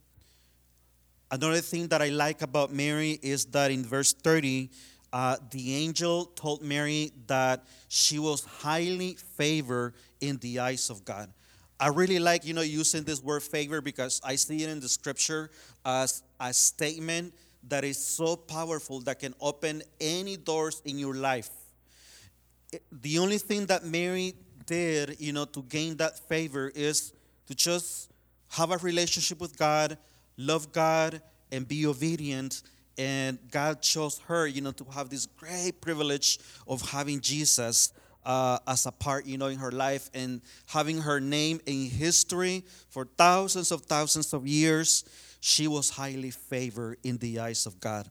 Another 1.31 1.61
thing 1.61 1.87
that 1.87 2.01
I 2.01 2.09
like 2.09 2.41
about 2.41 2.71
Mary 2.71 3.19
is 3.21 3.45
that 3.45 3.71
in 3.71 3.83
verse 3.83 4.13
30, 4.13 4.69
uh, 5.13 5.37
the 5.51 5.75
angel 5.75 6.25
told 6.25 6.61
Mary 6.61 7.11
that 7.27 7.65
she 7.87 8.19
was 8.19 8.43
highly 8.45 9.17
favored 9.35 9.93
in 10.21 10.37
the 10.37 10.59
eyes 10.59 10.89
of 10.89 11.03
God. 11.03 11.29
I 11.79 11.87
really 11.87 12.19
like, 12.19 12.45
you 12.45 12.53
know, 12.53 12.61
using 12.61 13.03
this 13.03 13.23
word 13.23 13.41
favor 13.41 13.81
because 13.81 14.21
I 14.23 14.35
see 14.35 14.63
it 14.63 14.69
in 14.69 14.79
the 14.79 14.87
scripture 14.87 15.49
as 15.83 16.21
a 16.39 16.53
statement 16.53 17.33
that 17.67 17.83
is 17.83 17.97
so 17.97 18.35
powerful 18.35 18.99
that 19.01 19.19
can 19.19 19.33
open 19.41 19.81
any 19.99 20.37
doors 20.37 20.81
in 20.85 20.99
your 20.99 21.15
life. 21.15 21.49
The 22.91 23.19
only 23.19 23.37
thing 23.37 23.65
that 23.65 23.83
Mary 23.83 24.35
did, 24.65 25.19
you 25.19 25.33
know, 25.33 25.45
to 25.45 25.63
gain 25.63 25.97
that 25.97 26.19
favor 26.29 26.71
is 26.73 27.13
to 27.47 27.55
just 27.55 28.11
have 28.49 28.71
a 28.71 28.77
relationship 28.77 29.39
with 29.41 29.57
God, 29.57 29.97
love 30.37 30.71
God, 30.71 31.21
and 31.51 31.67
be 31.67 31.85
obedient. 31.85 32.61
And 32.97 33.39
God 33.49 33.81
chose 33.81 34.19
her, 34.27 34.47
you 34.47 34.61
know, 34.61 34.71
to 34.73 34.83
have 34.93 35.09
this 35.09 35.25
great 35.25 35.81
privilege 35.81 36.39
of 36.67 36.81
having 36.81 37.19
Jesus 37.21 37.93
uh, 38.25 38.59
as 38.67 38.85
a 38.85 38.91
part, 38.91 39.25
you 39.25 39.37
know, 39.37 39.47
in 39.47 39.57
her 39.57 39.71
life 39.71 40.09
and 40.13 40.41
having 40.67 40.99
her 40.99 41.19
name 41.19 41.59
in 41.65 41.89
history 41.89 42.63
for 42.89 43.05
thousands 43.17 43.71
of 43.71 43.81
thousands 43.83 44.33
of 44.33 44.47
years, 44.47 45.03
she 45.39 45.67
was 45.67 45.89
highly 45.89 46.29
favored 46.29 46.97
in 47.03 47.17
the 47.17 47.39
eyes 47.39 47.65
of 47.65 47.79
God. 47.79 48.09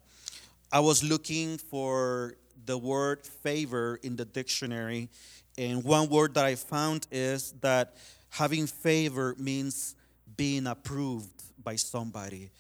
I 0.73 0.81
was 0.81 1.05
looking 1.05 1.59
for 1.59 2.35
the 2.67 2.77
word 2.77 3.27
favor 3.27 3.99
in 4.03 4.17
the 4.17 4.25
dictionary, 4.25 5.09
and 5.57 5.85
one 5.85 6.09
word 6.09 6.35
that 6.35 6.45
I 6.45 6.55
found 6.55 7.07
is 7.11 7.53
that 7.61 7.97
having 8.31 8.67
favor 8.67 9.35
means 9.39 9.95
being 10.37 10.67
approved 10.67 11.29
by 11.63 11.77
somebody. 11.77 12.51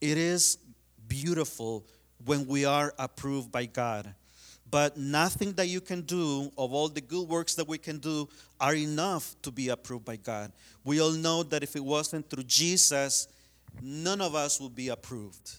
It 0.00 0.18
is 0.18 0.58
beautiful 1.08 1.84
when 2.24 2.46
we 2.46 2.64
are 2.64 2.94
approved 2.98 3.52
by 3.52 3.66
God 3.66 4.14
but 4.70 4.96
nothing 4.96 5.52
that 5.52 5.68
you 5.68 5.80
can 5.80 6.02
do 6.02 6.50
of 6.58 6.72
all 6.72 6.88
the 6.88 7.00
good 7.00 7.28
works 7.28 7.54
that 7.54 7.68
we 7.68 7.78
can 7.78 7.98
do 7.98 8.28
are 8.60 8.74
enough 8.74 9.36
to 9.42 9.50
be 9.50 9.68
approved 9.68 10.04
by 10.04 10.16
God. 10.16 10.52
We 10.84 11.00
all 11.00 11.12
know 11.12 11.42
that 11.44 11.62
if 11.62 11.76
it 11.76 11.84
wasn't 11.84 12.28
through 12.28 12.44
Jesus, 12.44 13.28
none 13.80 14.20
of 14.20 14.34
us 14.34 14.60
would 14.60 14.74
be 14.74 14.88
approved. 14.88 15.58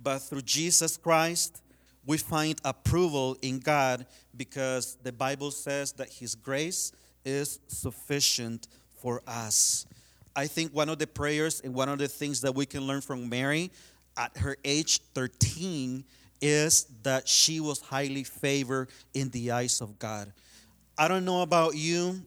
But 0.00 0.20
through 0.20 0.42
Jesus 0.42 0.96
Christ, 0.96 1.62
we 2.06 2.18
find 2.18 2.60
approval 2.64 3.36
in 3.42 3.58
God 3.58 4.06
because 4.36 4.96
the 5.02 5.12
Bible 5.12 5.50
says 5.50 5.92
that 5.92 6.12
His 6.12 6.34
grace 6.34 6.92
is 7.24 7.58
sufficient 7.66 8.68
for 9.00 9.22
us. 9.26 9.86
I 10.36 10.46
think 10.46 10.74
one 10.74 10.88
of 10.88 10.98
the 10.98 11.06
prayers 11.06 11.60
and 11.60 11.74
one 11.74 11.88
of 11.88 11.98
the 11.98 12.08
things 12.08 12.40
that 12.42 12.54
we 12.54 12.66
can 12.66 12.82
learn 12.82 13.00
from 13.00 13.28
Mary 13.28 13.70
at 14.16 14.36
her 14.38 14.56
age 14.64 15.00
13 15.14 16.04
is 16.40 16.86
that 17.02 17.26
she 17.26 17.60
was 17.60 17.80
highly 17.80 18.24
favored 18.24 18.90
in 19.14 19.30
the 19.30 19.50
eyes 19.50 19.80
of 19.80 19.98
God. 19.98 20.32
I 20.96 21.08
don't 21.08 21.24
know 21.24 21.42
about 21.42 21.74
you, 21.74 22.22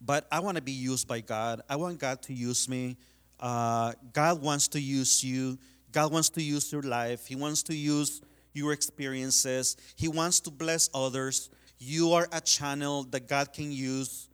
but 0.00 0.26
I 0.30 0.40
want 0.40 0.56
to 0.56 0.62
be 0.62 0.72
used 0.72 1.06
by 1.06 1.20
God. 1.20 1.62
I 1.68 1.76
want 1.76 1.98
God 1.98 2.22
to 2.22 2.32
use 2.32 2.68
me. 2.68 2.96
Uh, 3.38 3.92
God 4.12 4.40
wants 4.40 4.68
to 4.68 4.80
use 4.80 5.22
you. 5.22 5.58
God 5.90 6.12
wants 6.12 6.30
to 6.30 6.42
use 6.42 6.72
your 6.72 6.82
life. 6.82 7.26
He 7.26 7.36
wants 7.36 7.62
to 7.64 7.74
use 7.74 8.22
your 8.52 8.72
experiences. 8.72 9.76
He 9.96 10.08
wants 10.08 10.40
to 10.40 10.50
bless 10.50 10.88
others. 10.94 11.50
You 11.78 12.12
are 12.12 12.28
a 12.32 12.40
channel 12.40 13.02
that 13.04 13.28
God 13.28 13.52
can 13.52 13.72
use. 13.72 14.28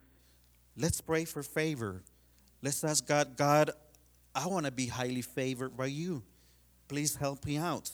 Let's 0.76 1.00
pray 1.00 1.25
for 1.25 1.42
favor. 1.42 2.02
Let's 2.62 2.85
ask 2.85 3.07
God, 3.07 3.37
God, 3.37 3.71
I 4.35 4.47
want 4.47 4.66
to 4.66 4.73
be 4.73 4.87
highly 4.87 5.23
favored 5.23 5.76
by 5.76 5.87
you. 5.87 6.23
Please 6.88 7.16
help 7.16 7.45
me 7.45 7.59
out. 7.59 7.90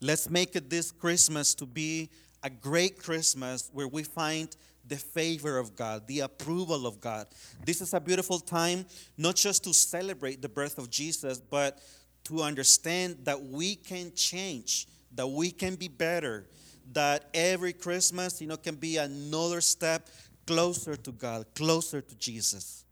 Let's 0.00 0.30
make 0.30 0.56
it 0.56 0.70
this 0.70 0.90
Christmas 0.90 1.54
to 1.56 1.66
be 1.66 2.08
a 2.42 2.48
great 2.48 2.98
Christmas 2.98 3.70
where 3.72 3.86
we 3.86 4.02
find 4.02 4.56
the 4.86 4.96
favor 4.96 5.58
of 5.58 5.76
God, 5.76 6.06
the 6.06 6.20
approval 6.20 6.86
of 6.86 7.00
God. 7.00 7.26
This 7.64 7.80
is 7.80 7.92
a 7.92 8.00
beautiful 8.00 8.40
time, 8.40 8.86
not 9.18 9.36
just 9.36 9.64
to 9.64 9.74
celebrate 9.74 10.40
the 10.40 10.48
birth 10.48 10.78
of 10.78 10.90
Jesus, 10.90 11.38
but 11.38 11.80
to 12.24 12.42
understand 12.42 13.18
that 13.24 13.42
we 13.42 13.74
can 13.74 14.12
change, 14.14 14.88
that 15.14 15.26
we 15.26 15.50
can 15.50 15.74
be 15.74 15.88
better, 15.88 16.46
that 16.92 17.26
every 17.34 17.72
Christmas, 17.72 18.40
you 18.40 18.46
know, 18.46 18.56
can 18.56 18.74
be 18.74 18.96
another 18.96 19.60
step 19.60 20.08
closer 20.46 20.96
to 20.96 21.12
God, 21.12 21.46
closer 21.54 22.00
to 22.00 22.14
Jesus. 22.16 22.84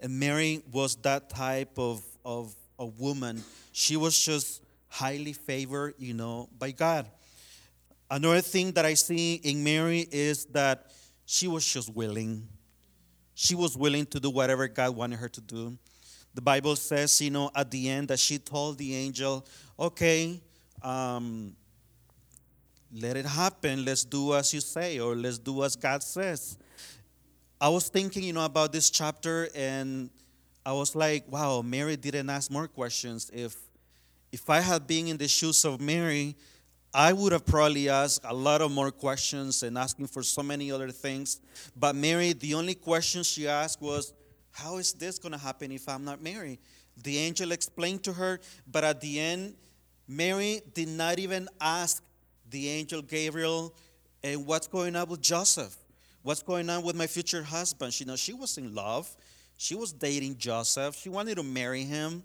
And 0.00 0.18
Mary 0.18 0.62
was 0.72 0.96
that 0.96 1.30
type 1.30 1.78
of, 1.78 2.02
of, 2.24 2.54
a 2.80 2.86
woman. 2.86 3.44
She 3.72 3.96
was 3.96 4.18
just 4.18 4.62
highly 4.90 5.32
favored, 5.32 5.94
you 5.98 6.12
know, 6.12 6.48
by 6.58 6.72
God. 6.72 7.06
Another 8.10 8.40
thing 8.40 8.72
that 8.72 8.84
I 8.84 8.94
see 8.94 9.36
in 9.36 9.62
Mary 9.64 10.06
is 10.10 10.44
that 10.46 10.90
she 11.24 11.46
was 11.46 11.64
just 11.64 11.94
willing. 11.94 12.46
She 13.34 13.54
was 13.54 13.76
willing 13.76 14.04
to 14.06 14.20
do 14.20 14.30
whatever 14.30 14.66
God 14.68 14.96
wanted 14.96 15.20
her 15.20 15.28
to 15.28 15.40
do. 15.40 15.78
The 16.34 16.42
Bible 16.42 16.76
says, 16.76 17.20
you 17.20 17.30
know, 17.30 17.50
at 17.54 17.70
the 17.70 17.88
end 17.88 18.08
that 18.08 18.18
she 18.18 18.38
told 18.38 18.78
the 18.78 18.94
angel, 18.94 19.46
okay, 19.78 20.40
um, 20.82 21.54
let 22.92 23.16
it 23.16 23.26
happen. 23.26 23.84
Let's 23.84 24.04
do 24.04 24.34
as 24.34 24.52
you 24.52 24.60
say, 24.60 24.98
or 24.98 25.14
let's 25.14 25.38
do 25.38 25.62
as 25.62 25.76
God 25.76 26.02
says. 26.02 26.58
I 27.60 27.68
was 27.68 27.88
thinking, 27.88 28.24
you 28.24 28.32
know, 28.32 28.44
about 28.44 28.72
this 28.72 28.90
chapter, 28.90 29.48
and 29.54 30.10
I 30.66 30.72
was 30.72 30.96
like, 30.96 31.30
wow, 31.30 31.62
Mary 31.62 31.96
didn't 31.96 32.28
ask 32.28 32.50
more 32.50 32.66
questions. 32.66 33.30
If 33.32 33.56
if 34.32 34.48
I 34.48 34.60
had 34.60 34.86
been 34.86 35.08
in 35.08 35.16
the 35.16 35.28
shoes 35.28 35.64
of 35.64 35.80
Mary, 35.80 36.36
I 36.92 37.12
would 37.12 37.32
have 37.32 37.46
probably 37.46 37.88
asked 37.88 38.20
a 38.24 38.34
lot 38.34 38.60
of 38.60 38.72
more 38.72 38.90
questions 38.90 39.62
and 39.62 39.78
asking 39.78 40.08
for 40.08 40.22
so 40.22 40.42
many 40.42 40.72
other 40.72 40.90
things. 40.90 41.40
But 41.76 41.94
Mary, 41.94 42.32
the 42.32 42.54
only 42.54 42.74
question 42.74 43.22
she 43.22 43.46
asked 43.46 43.80
was, 43.80 44.12
How 44.50 44.78
is 44.78 44.92
this 44.92 45.18
going 45.18 45.32
to 45.32 45.38
happen 45.38 45.70
if 45.70 45.88
I'm 45.88 46.04
not 46.04 46.22
married? 46.22 46.58
The 47.02 47.16
angel 47.18 47.52
explained 47.52 48.02
to 48.04 48.12
her, 48.12 48.40
but 48.70 48.84
at 48.84 49.00
the 49.00 49.20
end, 49.20 49.54
Mary 50.08 50.60
did 50.74 50.88
not 50.88 51.18
even 51.20 51.48
ask 51.60 52.02
the 52.50 52.68
angel 52.68 53.00
Gabriel, 53.02 53.72
and 54.24 54.44
what's 54.44 54.66
going 54.66 54.96
on 54.96 55.08
with 55.08 55.20
Joseph? 55.20 55.76
What's 56.22 56.42
going 56.42 56.68
on 56.68 56.82
with 56.82 56.96
my 56.96 57.06
future 57.06 57.42
husband? 57.42 57.94
She 57.94 58.04
you 58.04 58.08
know 58.08 58.16
she 58.16 58.32
was 58.32 58.58
in 58.58 58.74
love. 58.74 59.08
She 59.56 59.74
was 59.74 59.92
dating 59.92 60.38
Joseph. 60.38 60.96
She 60.96 61.08
wanted 61.08 61.36
to 61.36 61.42
marry 61.42 61.84
him. 61.84 62.24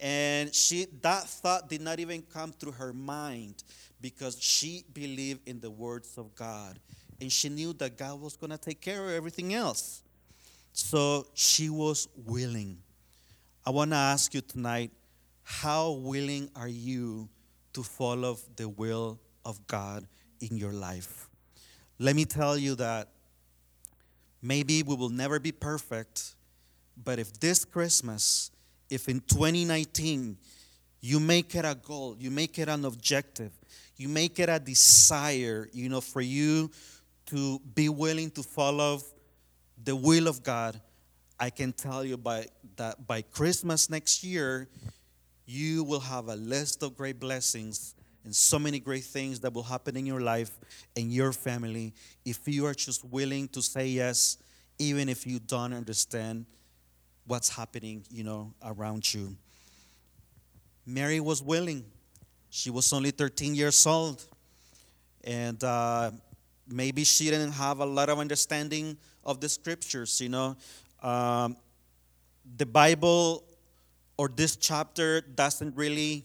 And 0.00 0.54
she 0.54 0.86
that 1.02 1.24
thought 1.24 1.68
did 1.68 1.82
not 1.82 2.00
even 2.00 2.22
come 2.22 2.52
through 2.52 2.72
her 2.72 2.92
mind 2.92 3.62
because 4.00 4.40
she 4.40 4.84
believed 4.92 5.46
in 5.46 5.60
the 5.60 5.70
words 5.70 6.16
of 6.16 6.34
God. 6.34 6.78
And 7.20 7.30
she 7.30 7.50
knew 7.50 7.74
that 7.74 7.98
God 7.98 8.20
was 8.20 8.36
going 8.36 8.50
to 8.50 8.58
take 8.58 8.80
care 8.80 9.04
of 9.04 9.10
everything 9.10 9.52
else. 9.52 10.02
So 10.72 11.26
she 11.34 11.68
was 11.68 12.08
willing. 12.16 12.78
I 13.66 13.70
want 13.70 13.90
to 13.90 13.96
ask 13.96 14.32
you 14.32 14.40
tonight 14.40 14.90
how 15.42 15.92
willing 15.92 16.48
are 16.56 16.68
you 16.68 17.28
to 17.74 17.82
follow 17.82 18.38
the 18.56 18.68
will 18.68 19.18
of 19.44 19.66
God 19.66 20.06
in 20.40 20.56
your 20.56 20.72
life? 20.72 21.28
Let 21.98 22.16
me 22.16 22.24
tell 22.24 22.56
you 22.56 22.74
that 22.76 23.08
maybe 24.40 24.82
we 24.82 24.94
will 24.94 25.10
never 25.10 25.38
be 25.38 25.52
perfect, 25.52 26.36
but 26.96 27.18
if 27.18 27.38
this 27.40 27.64
Christmas, 27.64 28.50
if 28.90 29.08
in 29.08 29.20
2019 29.20 30.36
you 31.00 31.20
make 31.20 31.54
it 31.54 31.64
a 31.64 31.74
goal, 31.74 32.16
you 32.18 32.30
make 32.30 32.58
it 32.58 32.68
an 32.68 32.84
objective, 32.84 33.52
you 33.96 34.08
make 34.08 34.38
it 34.38 34.48
a 34.48 34.58
desire, 34.58 35.68
you 35.72 35.88
know, 35.88 36.00
for 36.00 36.20
you 36.20 36.70
to 37.26 37.60
be 37.74 37.88
willing 37.88 38.30
to 38.32 38.42
follow 38.42 39.00
the 39.82 39.96
will 39.96 40.28
of 40.28 40.42
God, 40.42 40.80
I 41.38 41.48
can 41.48 41.72
tell 41.72 42.04
you 42.04 42.16
by 42.16 42.46
that 42.76 43.06
by 43.06 43.22
Christmas 43.22 43.88
next 43.88 44.22
year, 44.22 44.68
you 45.46 45.84
will 45.84 46.00
have 46.00 46.28
a 46.28 46.36
list 46.36 46.82
of 46.82 46.96
great 46.96 47.18
blessings 47.18 47.94
and 48.24 48.34
so 48.34 48.58
many 48.58 48.78
great 48.78 49.04
things 49.04 49.40
that 49.40 49.52
will 49.54 49.62
happen 49.62 49.96
in 49.96 50.04
your 50.04 50.20
life 50.20 50.50
and 50.96 51.10
your 51.10 51.32
family 51.32 51.94
if 52.24 52.46
you 52.46 52.66
are 52.66 52.74
just 52.74 53.04
willing 53.04 53.48
to 53.48 53.62
say 53.62 53.86
yes, 53.86 54.36
even 54.78 55.08
if 55.08 55.26
you 55.26 55.38
don't 55.38 55.72
understand 55.72 56.44
what's 57.26 57.48
happening, 57.48 58.04
you 58.10 58.24
know, 58.24 58.52
around 58.64 59.12
you. 59.12 59.36
Mary 60.86 61.20
was 61.20 61.42
willing. 61.42 61.84
She 62.50 62.70
was 62.70 62.92
only 62.92 63.10
13 63.10 63.54
years 63.54 63.86
old. 63.86 64.24
And 65.22 65.62
uh, 65.62 66.10
maybe 66.68 67.04
she 67.04 67.30
didn't 67.30 67.52
have 67.52 67.80
a 67.80 67.86
lot 67.86 68.08
of 68.08 68.18
understanding 68.18 68.96
of 69.24 69.40
the 69.40 69.48
scriptures, 69.48 70.20
you 70.20 70.28
know. 70.28 70.56
Um, 71.02 71.56
the 72.56 72.66
Bible 72.66 73.44
or 74.16 74.28
this 74.28 74.56
chapter 74.56 75.20
doesn't 75.20 75.76
really 75.76 76.24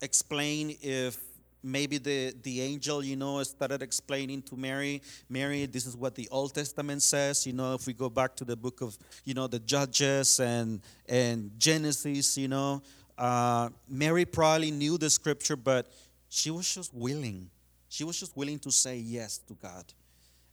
explain 0.00 0.76
if 0.80 1.18
maybe 1.62 1.98
the, 1.98 2.34
the 2.42 2.60
angel, 2.60 3.02
you 3.04 3.16
know, 3.16 3.42
started 3.42 3.82
explaining 3.82 4.42
to 4.42 4.56
Mary, 4.56 5.02
Mary, 5.28 5.66
this 5.66 5.86
is 5.86 5.96
what 5.96 6.14
the 6.14 6.28
Old 6.30 6.54
Testament 6.54 7.02
says. 7.02 7.46
You 7.46 7.52
know, 7.52 7.74
if 7.74 7.86
we 7.86 7.92
go 7.92 8.08
back 8.08 8.36
to 8.36 8.44
the 8.44 8.56
book 8.56 8.80
of, 8.80 8.96
you 9.24 9.34
know, 9.34 9.46
the 9.46 9.58
Judges 9.58 10.40
and, 10.40 10.80
and 11.08 11.50
Genesis, 11.58 12.36
you 12.38 12.48
know, 12.48 12.82
uh, 13.16 13.68
Mary 13.88 14.24
probably 14.24 14.70
knew 14.70 14.96
the 14.96 15.10
scripture, 15.10 15.56
but 15.56 15.90
she 16.28 16.50
was 16.50 16.72
just 16.72 16.94
willing. 16.94 17.50
She 17.88 18.04
was 18.04 18.20
just 18.20 18.36
willing 18.36 18.58
to 18.60 18.70
say 18.70 18.96
yes 18.96 19.38
to 19.48 19.54
God. 19.54 19.84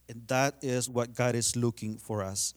And 0.08 0.26
that 0.28 0.54
is 0.62 0.88
what 0.88 1.14
God 1.14 1.34
is 1.34 1.56
looking 1.56 1.96
for 1.96 2.22
us. 2.22 2.54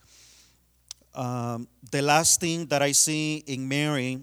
Um, 1.14 1.68
the 1.90 2.02
last 2.02 2.40
thing 2.40 2.66
that 2.66 2.82
I 2.82 2.92
see 2.92 3.42
in 3.46 3.68
Mary 3.68 4.20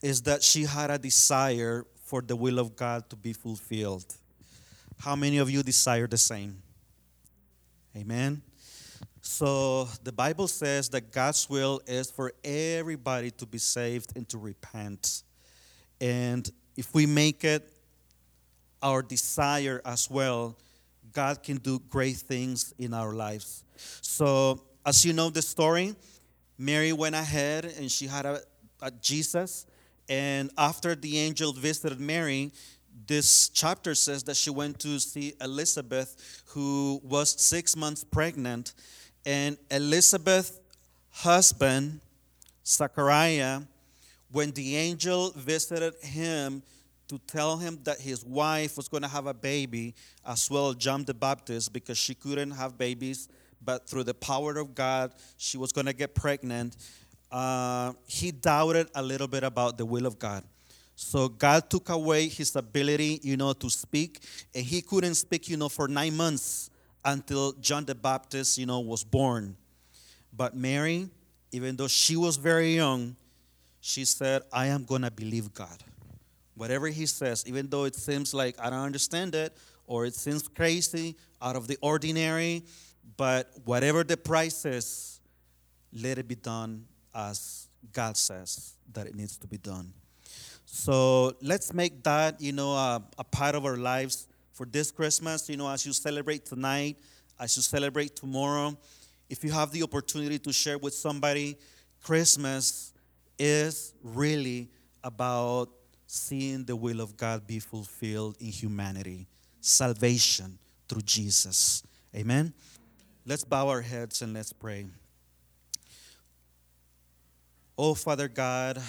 is 0.00 0.22
that 0.22 0.42
she 0.42 0.64
had 0.64 0.90
a 0.90 0.98
desire 0.98 1.86
for 2.12 2.20
the 2.20 2.36
will 2.36 2.58
of 2.58 2.76
God 2.76 3.08
to 3.08 3.16
be 3.16 3.32
fulfilled. 3.32 4.04
How 4.98 5.16
many 5.16 5.38
of 5.38 5.48
you 5.48 5.62
desire 5.62 6.06
the 6.06 6.18
same? 6.18 6.62
Amen. 7.96 8.42
So 9.22 9.88
the 10.04 10.12
Bible 10.12 10.46
says 10.46 10.90
that 10.90 11.10
God's 11.10 11.48
will 11.48 11.80
is 11.86 12.10
for 12.10 12.34
everybody 12.44 13.30
to 13.30 13.46
be 13.46 13.56
saved 13.56 14.12
and 14.14 14.28
to 14.28 14.36
repent. 14.36 15.22
And 16.02 16.46
if 16.76 16.92
we 16.92 17.06
make 17.06 17.44
it 17.44 17.66
our 18.82 19.00
desire 19.00 19.80
as 19.82 20.10
well, 20.10 20.58
God 21.14 21.42
can 21.42 21.56
do 21.56 21.78
great 21.88 22.18
things 22.18 22.74
in 22.78 22.92
our 22.92 23.14
lives. 23.14 23.64
So, 24.02 24.60
as 24.84 25.02
you 25.02 25.14
know 25.14 25.30
the 25.30 25.40
story, 25.40 25.94
Mary 26.58 26.92
went 26.92 27.14
ahead 27.14 27.64
and 27.64 27.90
she 27.90 28.06
had 28.06 28.26
a, 28.26 28.42
a 28.82 28.90
Jesus 28.90 29.64
and 30.12 30.50
after 30.58 30.94
the 30.94 31.18
angel 31.18 31.54
visited 31.54 31.98
Mary, 31.98 32.52
this 33.06 33.48
chapter 33.48 33.94
says 33.94 34.22
that 34.24 34.36
she 34.36 34.50
went 34.50 34.78
to 34.80 35.00
see 35.00 35.32
Elizabeth, 35.40 36.42
who 36.48 37.00
was 37.02 37.30
six 37.40 37.74
months 37.74 38.04
pregnant. 38.04 38.74
And 39.24 39.56
Elizabeth's 39.70 40.60
husband, 41.08 42.00
Zachariah, 42.66 43.62
when 44.30 44.50
the 44.50 44.76
angel 44.76 45.30
visited 45.34 45.94
him 46.02 46.62
to 47.08 47.18
tell 47.26 47.56
him 47.56 47.78
that 47.84 47.98
his 47.98 48.22
wife 48.22 48.76
was 48.76 48.88
going 48.88 49.04
to 49.04 49.08
have 49.08 49.26
a 49.26 49.34
baby, 49.34 49.94
as 50.26 50.50
well 50.50 50.74
John 50.74 51.04
the 51.04 51.14
Baptist, 51.14 51.72
because 51.72 51.96
she 51.96 52.14
couldn't 52.14 52.50
have 52.50 52.76
babies, 52.76 53.30
but 53.64 53.88
through 53.88 54.04
the 54.04 54.14
power 54.14 54.58
of 54.58 54.74
God, 54.74 55.12
she 55.38 55.56
was 55.56 55.72
going 55.72 55.86
to 55.86 55.94
get 55.94 56.14
pregnant 56.14 56.76
uh, 57.32 57.94
he 58.06 58.30
doubted 58.30 58.88
a 58.94 59.02
little 59.02 59.26
bit 59.26 59.42
about 59.42 59.78
the 59.78 59.86
will 59.86 60.04
of 60.04 60.18
God. 60.18 60.44
So 60.94 61.28
God 61.28 61.70
took 61.70 61.88
away 61.88 62.28
his 62.28 62.54
ability, 62.54 63.20
you 63.22 63.38
know, 63.38 63.54
to 63.54 63.70
speak, 63.70 64.20
and 64.54 64.64
he 64.64 64.82
couldn't 64.82 65.14
speak, 65.14 65.48
you 65.48 65.56
know, 65.56 65.70
for 65.70 65.88
nine 65.88 66.14
months 66.14 66.70
until 67.04 67.52
John 67.54 67.86
the 67.86 67.94
Baptist, 67.94 68.58
you 68.58 68.66
know, 68.66 68.80
was 68.80 69.02
born. 69.02 69.56
But 70.32 70.54
Mary, 70.54 71.08
even 71.50 71.74
though 71.76 71.88
she 71.88 72.16
was 72.16 72.36
very 72.36 72.76
young, 72.76 73.16
she 73.80 74.04
said, 74.04 74.42
I 74.52 74.66
am 74.66 74.84
going 74.84 75.02
to 75.02 75.10
believe 75.10 75.52
God. 75.54 75.82
Whatever 76.54 76.88
he 76.88 77.06
says, 77.06 77.44
even 77.46 77.68
though 77.68 77.84
it 77.84 77.96
seems 77.96 78.34
like 78.34 78.54
I 78.60 78.68
don't 78.70 78.80
understand 78.80 79.34
it 79.34 79.56
or 79.86 80.04
it 80.04 80.14
seems 80.14 80.46
crazy, 80.46 81.16
out 81.40 81.56
of 81.56 81.66
the 81.66 81.76
ordinary, 81.80 82.62
but 83.16 83.50
whatever 83.64 84.04
the 84.04 84.16
price 84.16 84.64
is, 84.64 85.20
let 85.92 86.18
it 86.18 86.28
be 86.28 86.36
done 86.36 86.84
as 87.14 87.68
God 87.92 88.16
says 88.16 88.74
that 88.92 89.06
it 89.06 89.14
needs 89.14 89.36
to 89.38 89.46
be 89.46 89.58
done. 89.58 89.92
So 90.64 91.34
let's 91.42 91.74
make 91.74 92.02
that, 92.04 92.40
you 92.40 92.52
know, 92.52 92.72
a, 92.72 93.02
a, 93.18 93.24
part 93.24 93.54
of 93.54 93.66
our 93.66 93.76
lives 93.76 94.26
for 94.52 94.64
this 94.64 94.90
Christmas. 94.90 95.48
You 95.48 95.56
know, 95.56 95.68
as 95.68 95.84
you 95.84 95.92
celebrate 95.92 96.46
tonight, 96.46 96.96
as 97.38 97.56
you 97.56 97.62
celebrate 97.62 98.16
tomorrow, 98.16 98.76
if 99.28 99.44
you 99.44 99.50
have 99.50 99.70
the 99.70 99.82
opportunity 99.82 100.38
to 100.38 100.52
share 100.52 100.78
with 100.78 100.94
somebody, 100.94 101.58
Christmas 102.02 102.92
is 103.38 103.92
really 104.02 104.70
about 105.04 105.68
seeing 106.06 106.64
the 106.64 106.76
will 106.76 107.00
of 107.00 107.16
God 107.16 107.46
be 107.46 107.58
fulfilled 107.58 108.36
in 108.40 108.48
humanity, 108.48 109.26
salvation 109.60 110.58
through 110.88 111.02
Jesus. 111.02 111.82
Amen. 112.14 112.52
Let's 113.24 113.44
bow 113.44 113.68
our 113.68 113.80
heads 113.80 114.22
and 114.22 114.34
let's 114.34 114.52
pray. 114.52 114.86
Oh, 117.76 117.94
Father 117.94 118.28
God, 118.28 118.80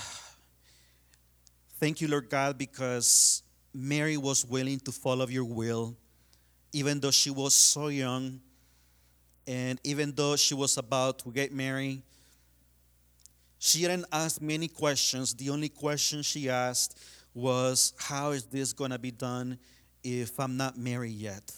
thank 1.80 2.02
you, 2.02 2.08
Lord 2.08 2.30
God, 2.30 2.58
because 2.58 3.43
Mary 3.74 4.17
was 4.17 4.46
willing 4.46 4.80
to 4.82 4.91
follow 4.91 5.28
your 5.28 5.46
will, 5.46 5.96
even 6.72 7.00
though 7.00 7.12
she 7.12 7.30
was 7.30 7.54
so 7.56 7.88
young, 7.88 8.39
and 9.48 9.80
even 9.84 10.13
though 10.13 10.36
she 10.36 10.54
was 10.54 10.78
about 10.78 11.19
to 11.19 11.32
get 11.32 11.52
married, 11.54 12.02
She 13.60 13.80
didn't 13.82 14.06
ask 14.12 14.41
many 14.41 14.67
questions. 14.67 15.34
The 15.34 15.50
only 15.50 15.69
question 15.69 16.22
she 16.22 16.50
asked 16.50 17.00
was, 17.34 17.93
How 17.98 18.32
is 18.32 18.46
this 18.46 18.74
going 18.74 18.91
to 18.91 19.00
be 19.00 19.12
done 19.12 19.58
if 20.04 20.39
I'm 20.39 20.58
not 20.58 20.78
married 20.78 21.15
yet? 21.15 21.52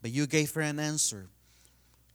But 0.00 0.12
you 0.12 0.26
gave 0.26 0.52
her 0.54 0.62
an 0.62 0.78
answer. 0.78 1.28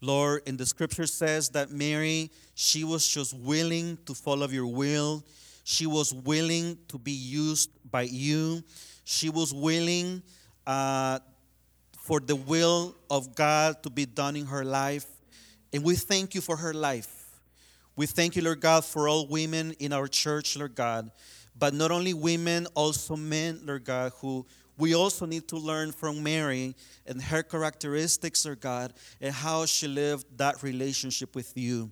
Lord, 0.01 0.41
in 0.47 0.57
the 0.57 0.65
scripture 0.65 1.05
says 1.05 1.49
that 1.49 1.69
Mary, 1.69 2.31
she 2.55 2.83
was 2.83 3.07
just 3.07 3.35
willing 3.35 3.99
to 4.07 4.15
follow 4.15 4.47
your 4.47 4.65
will. 4.65 5.23
She 5.63 5.85
was 5.85 6.11
willing 6.11 6.79
to 6.87 6.97
be 6.97 7.11
used 7.11 7.69
by 7.89 8.03
you. 8.03 8.63
She 9.03 9.29
was 9.29 9.53
willing 9.53 10.23
uh, 10.65 11.19
for 11.99 12.19
the 12.19 12.35
will 12.35 12.95
of 13.11 13.35
God 13.35 13.83
to 13.83 13.91
be 13.91 14.07
done 14.07 14.35
in 14.35 14.47
her 14.47 14.65
life. 14.65 15.05
And 15.71 15.83
we 15.83 15.95
thank 15.95 16.33
you 16.33 16.41
for 16.41 16.55
her 16.55 16.73
life. 16.73 17.39
We 17.95 18.07
thank 18.07 18.35
you, 18.35 18.41
Lord 18.41 18.59
God, 18.59 18.83
for 18.83 19.07
all 19.07 19.27
women 19.27 19.75
in 19.79 19.93
our 19.93 20.07
church, 20.07 20.57
Lord 20.57 20.73
God. 20.73 21.11
But 21.57 21.75
not 21.75 21.91
only 21.91 22.15
women, 22.15 22.65
also 22.73 23.15
men, 23.15 23.61
Lord 23.63 23.83
God, 23.83 24.13
who 24.19 24.47
we 24.77 24.95
also 24.95 25.25
need 25.25 25.47
to 25.49 25.57
learn 25.57 25.91
from 25.91 26.23
Mary 26.23 26.75
and 27.05 27.21
her 27.21 27.43
characteristics, 27.43 28.45
Lord 28.45 28.61
God, 28.61 28.93
and 29.19 29.33
how 29.33 29.65
she 29.65 29.87
lived 29.87 30.25
that 30.37 30.63
relationship 30.63 31.35
with 31.35 31.55
you. 31.55 31.91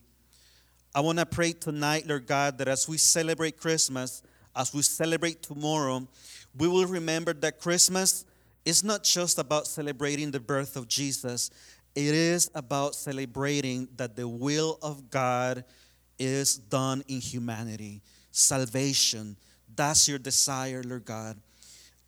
I 0.94 1.02
want 1.02 1.20
to 1.20 1.26
pray 1.26 1.52
tonight, 1.52 2.08
Lord 2.08 2.26
God, 2.26 2.58
that 2.58 2.68
as 2.68 2.88
we 2.88 2.98
celebrate 2.98 3.58
Christmas, 3.58 4.24
as 4.56 4.74
we 4.74 4.82
celebrate 4.82 5.44
tomorrow, 5.44 6.08
we 6.58 6.68
will 6.68 6.86
remember 6.86 7.34
that 7.34 7.60
Christmas 7.60 8.26
is 8.66 8.84
not 8.84 9.04
just 9.04 9.38
about 9.38 9.68
celebrating 9.68 10.32
the 10.32 10.40
birth 10.40 10.76
of 10.76 10.88
Jesus, 10.88 11.52
it 11.96 12.14
is 12.14 12.50
about 12.56 12.96
celebrating 12.96 13.88
that 13.98 14.16
the 14.16 14.28
will 14.28 14.80
of 14.82 15.10
God 15.10 15.64
is 16.18 16.58
done 16.58 17.04
in 17.08 17.20
humanity. 17.20 18.02
Salvation, 18.32 19.36
that's 19.76 20.08
your 20.08 20.20
desire, 20.20 20.84
Lord 20.84 21.06
God. 21.06 21.38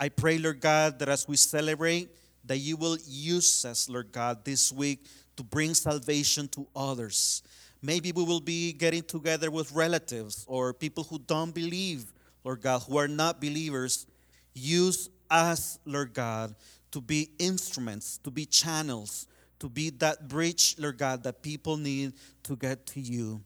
I 0.02 0.10
pray, 0.10 0.40
Lord 0.40 0.62
God, 0.62 0.98
that 0.98 1.10
as 1.10 1.28
we 1.28 1.38
celebrate, 1.38 2.10
that 2.46 2.58
you 2.58 2.76
will 2.76 2.98
use 3.06 3.64
us, 3.66 3.88
Lord 3.88 4.12
God, 4.12 4.44
this 4.44 4.72
week 4.72 5.06
to 5.38 5.44
bring 5.44 5.76
salvation 5.76 6.48
to 6.50 6.66
others. 6.76 7.44
Maybe 7.84 8.12
we 8.12 8.24
will 8.24 8.40
be 8.40 8.74
getting 8.74 9.04
together 9.04 9.52
with 9.52 9.72
relatives 9.72 10.44
or 10.48 10.74
people 10.74 11.04
who 11.04 11.20
don't 11.20 11.54
believe, 11.54 12.12
Lord 12.44 12.62
God, 12.62 12.80
who 12.80 12.98
are 12.98 13.08
not 13.08 13.40
believers. 13.40 14.08
Use 14.56 15.08
us, 15.30 15.78
Lord 15.86 16.16
God, 16.16 16.56
to 16.94 17.00
be 17.00 17.30
instruments, 17.38 18.18
to 18.24 18.32
be 18.32 18.48
channels, 18.48 19.28
to 19.60 19.70
be 19.70 19.92
that 19.92 20.28
bridge, 20.28 20.78
Lord 20.80 20.98
God, 20.98 21.22
that 21.26 21.44
people 21.44 21.78
need 21.78 22.14
to 22.42 22.56
get 22.56 22.88
to 22.88 23.00
you. 23.00 23.40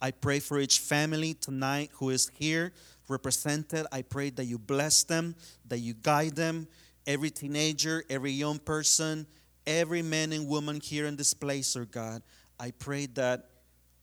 I 0.00 0.10
pray 0.10 0.40
for 0.40 0.58
each 0.58 0.80
family 0.80 1.34
tonight 1.34 1.90
who 1.92 2.10
is 2.10 2.28
here 2.34 2.72
represented. 3.12 3.86
I 3.92 4.02
pray 4.02 4.30
that 4.30 4.44
you 4.44 4.58
bless 4.58 5.04
them, 5.04 5.36
that 5.68 5.78
you 5.78 5.94
guide 5.94 6.34
them, 6.34 6.66
every 7.06 7.30
teenager, 7.30 8.04
every 8.10 8.32
young 8.32 8.58
person, 8.58 9.26
every 9.66 10.02
man 10.02 10.32
and 10.32 10.48
woman 10.48 10.80
here 10.80 11.06
in 11.06 11.16
this 11.16 11.34
place, 11.34 11.76
Lord 11.76 11.92
God. 11.92 12.22
I 12.58 12.72
pray 12.72 13.06
that 13.14 13.48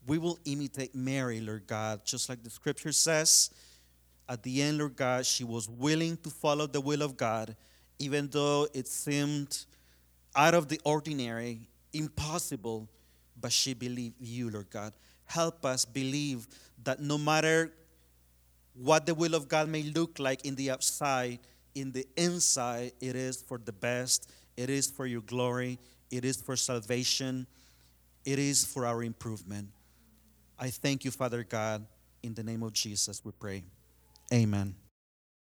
we 0.07 0.17
will 0.17 0.39
imitate 0.45 0.95
Mary, 0.95 1.41
Lord 1.41 1.67
God, 1.67 2.05
just 2.05 2.29
like 2.29 2.43
the 2.43 2.49
scripture 2.49 2.91
says. 2.91 3.51
At 4.27 4.43
the 4.43 4.61
end, 4.61 4.77
Lord 4.77 4.95
God, 4.95 5.25
she 5.25 5.43
was 5.43 5.67
willing 5.67 6.17
to 6.17 6.29
follow 6.29 6.67
the 6.67 6.81
will 6.81 7.01
of 7.01 7.17
God, 7.17 7.55
even 7.97 8.29
though 8.29 8.67
it 8.73 8.87
seemed 8.87 9.65
out 10.35 10.53
of 10.53 10.67
the 10.67 10.79
ordinary, 10.85 11.67
impossible, 11.93 12.87
but 13.39 13.51
she 13.51 13.73
believed 13.73 14.15
you, 14.19 14.49
Lord 14.49 14.69
God. 14.69 14.93
Help 15.25 15.65
us 15.65 15.85
believe 15.85 16.47
that 16.83 16.99
no 16.99 17.17
matter 17.17 17.71
what 18.81 19.05
the 19.05 19.13
will 19.13 19.35
of 19.35 19.47
God 19.47 19.67
may 19.67 19.83
look 19.83 20.19
like 20.19 20.45
in 20.45 20.55
the 20.55 20.71
outside, 20.71 21.39
in 21.75 21.91
the 21.91 22.07
inside, 22.15 22.93
it 23.01 23.15
is 23.15 23.41
for 23.41 23.57
the 23.57 23.73
best, 23.73 24.31
it 24.55 24.69
is 24.69 24.87
for 24.87 25.05
your 25.05 25.21
glory, 25.21 25.79
it 26.11 26.23
is 26.23 26.41
for 26.41 26.55
salvation, 26.55 27.45
it 28.25 28.39
is 28.39 28.63
for 28.63 28.85
our 28.85 29.03
improvement. 29.03 29.67
I 30.57 30.69
thank 30.69 31.05
you, 31.05 31.11
Father 31.11 31.43
God. 31.43 31.85
In 32.23 32.33
the 32.33 32.43
name 32.43 32.63
of 32.63 32.73
Jesus, 32.73 33.23
we 33.23 33.31
pray. 33.31 33.63
Amen. 34.33 34.75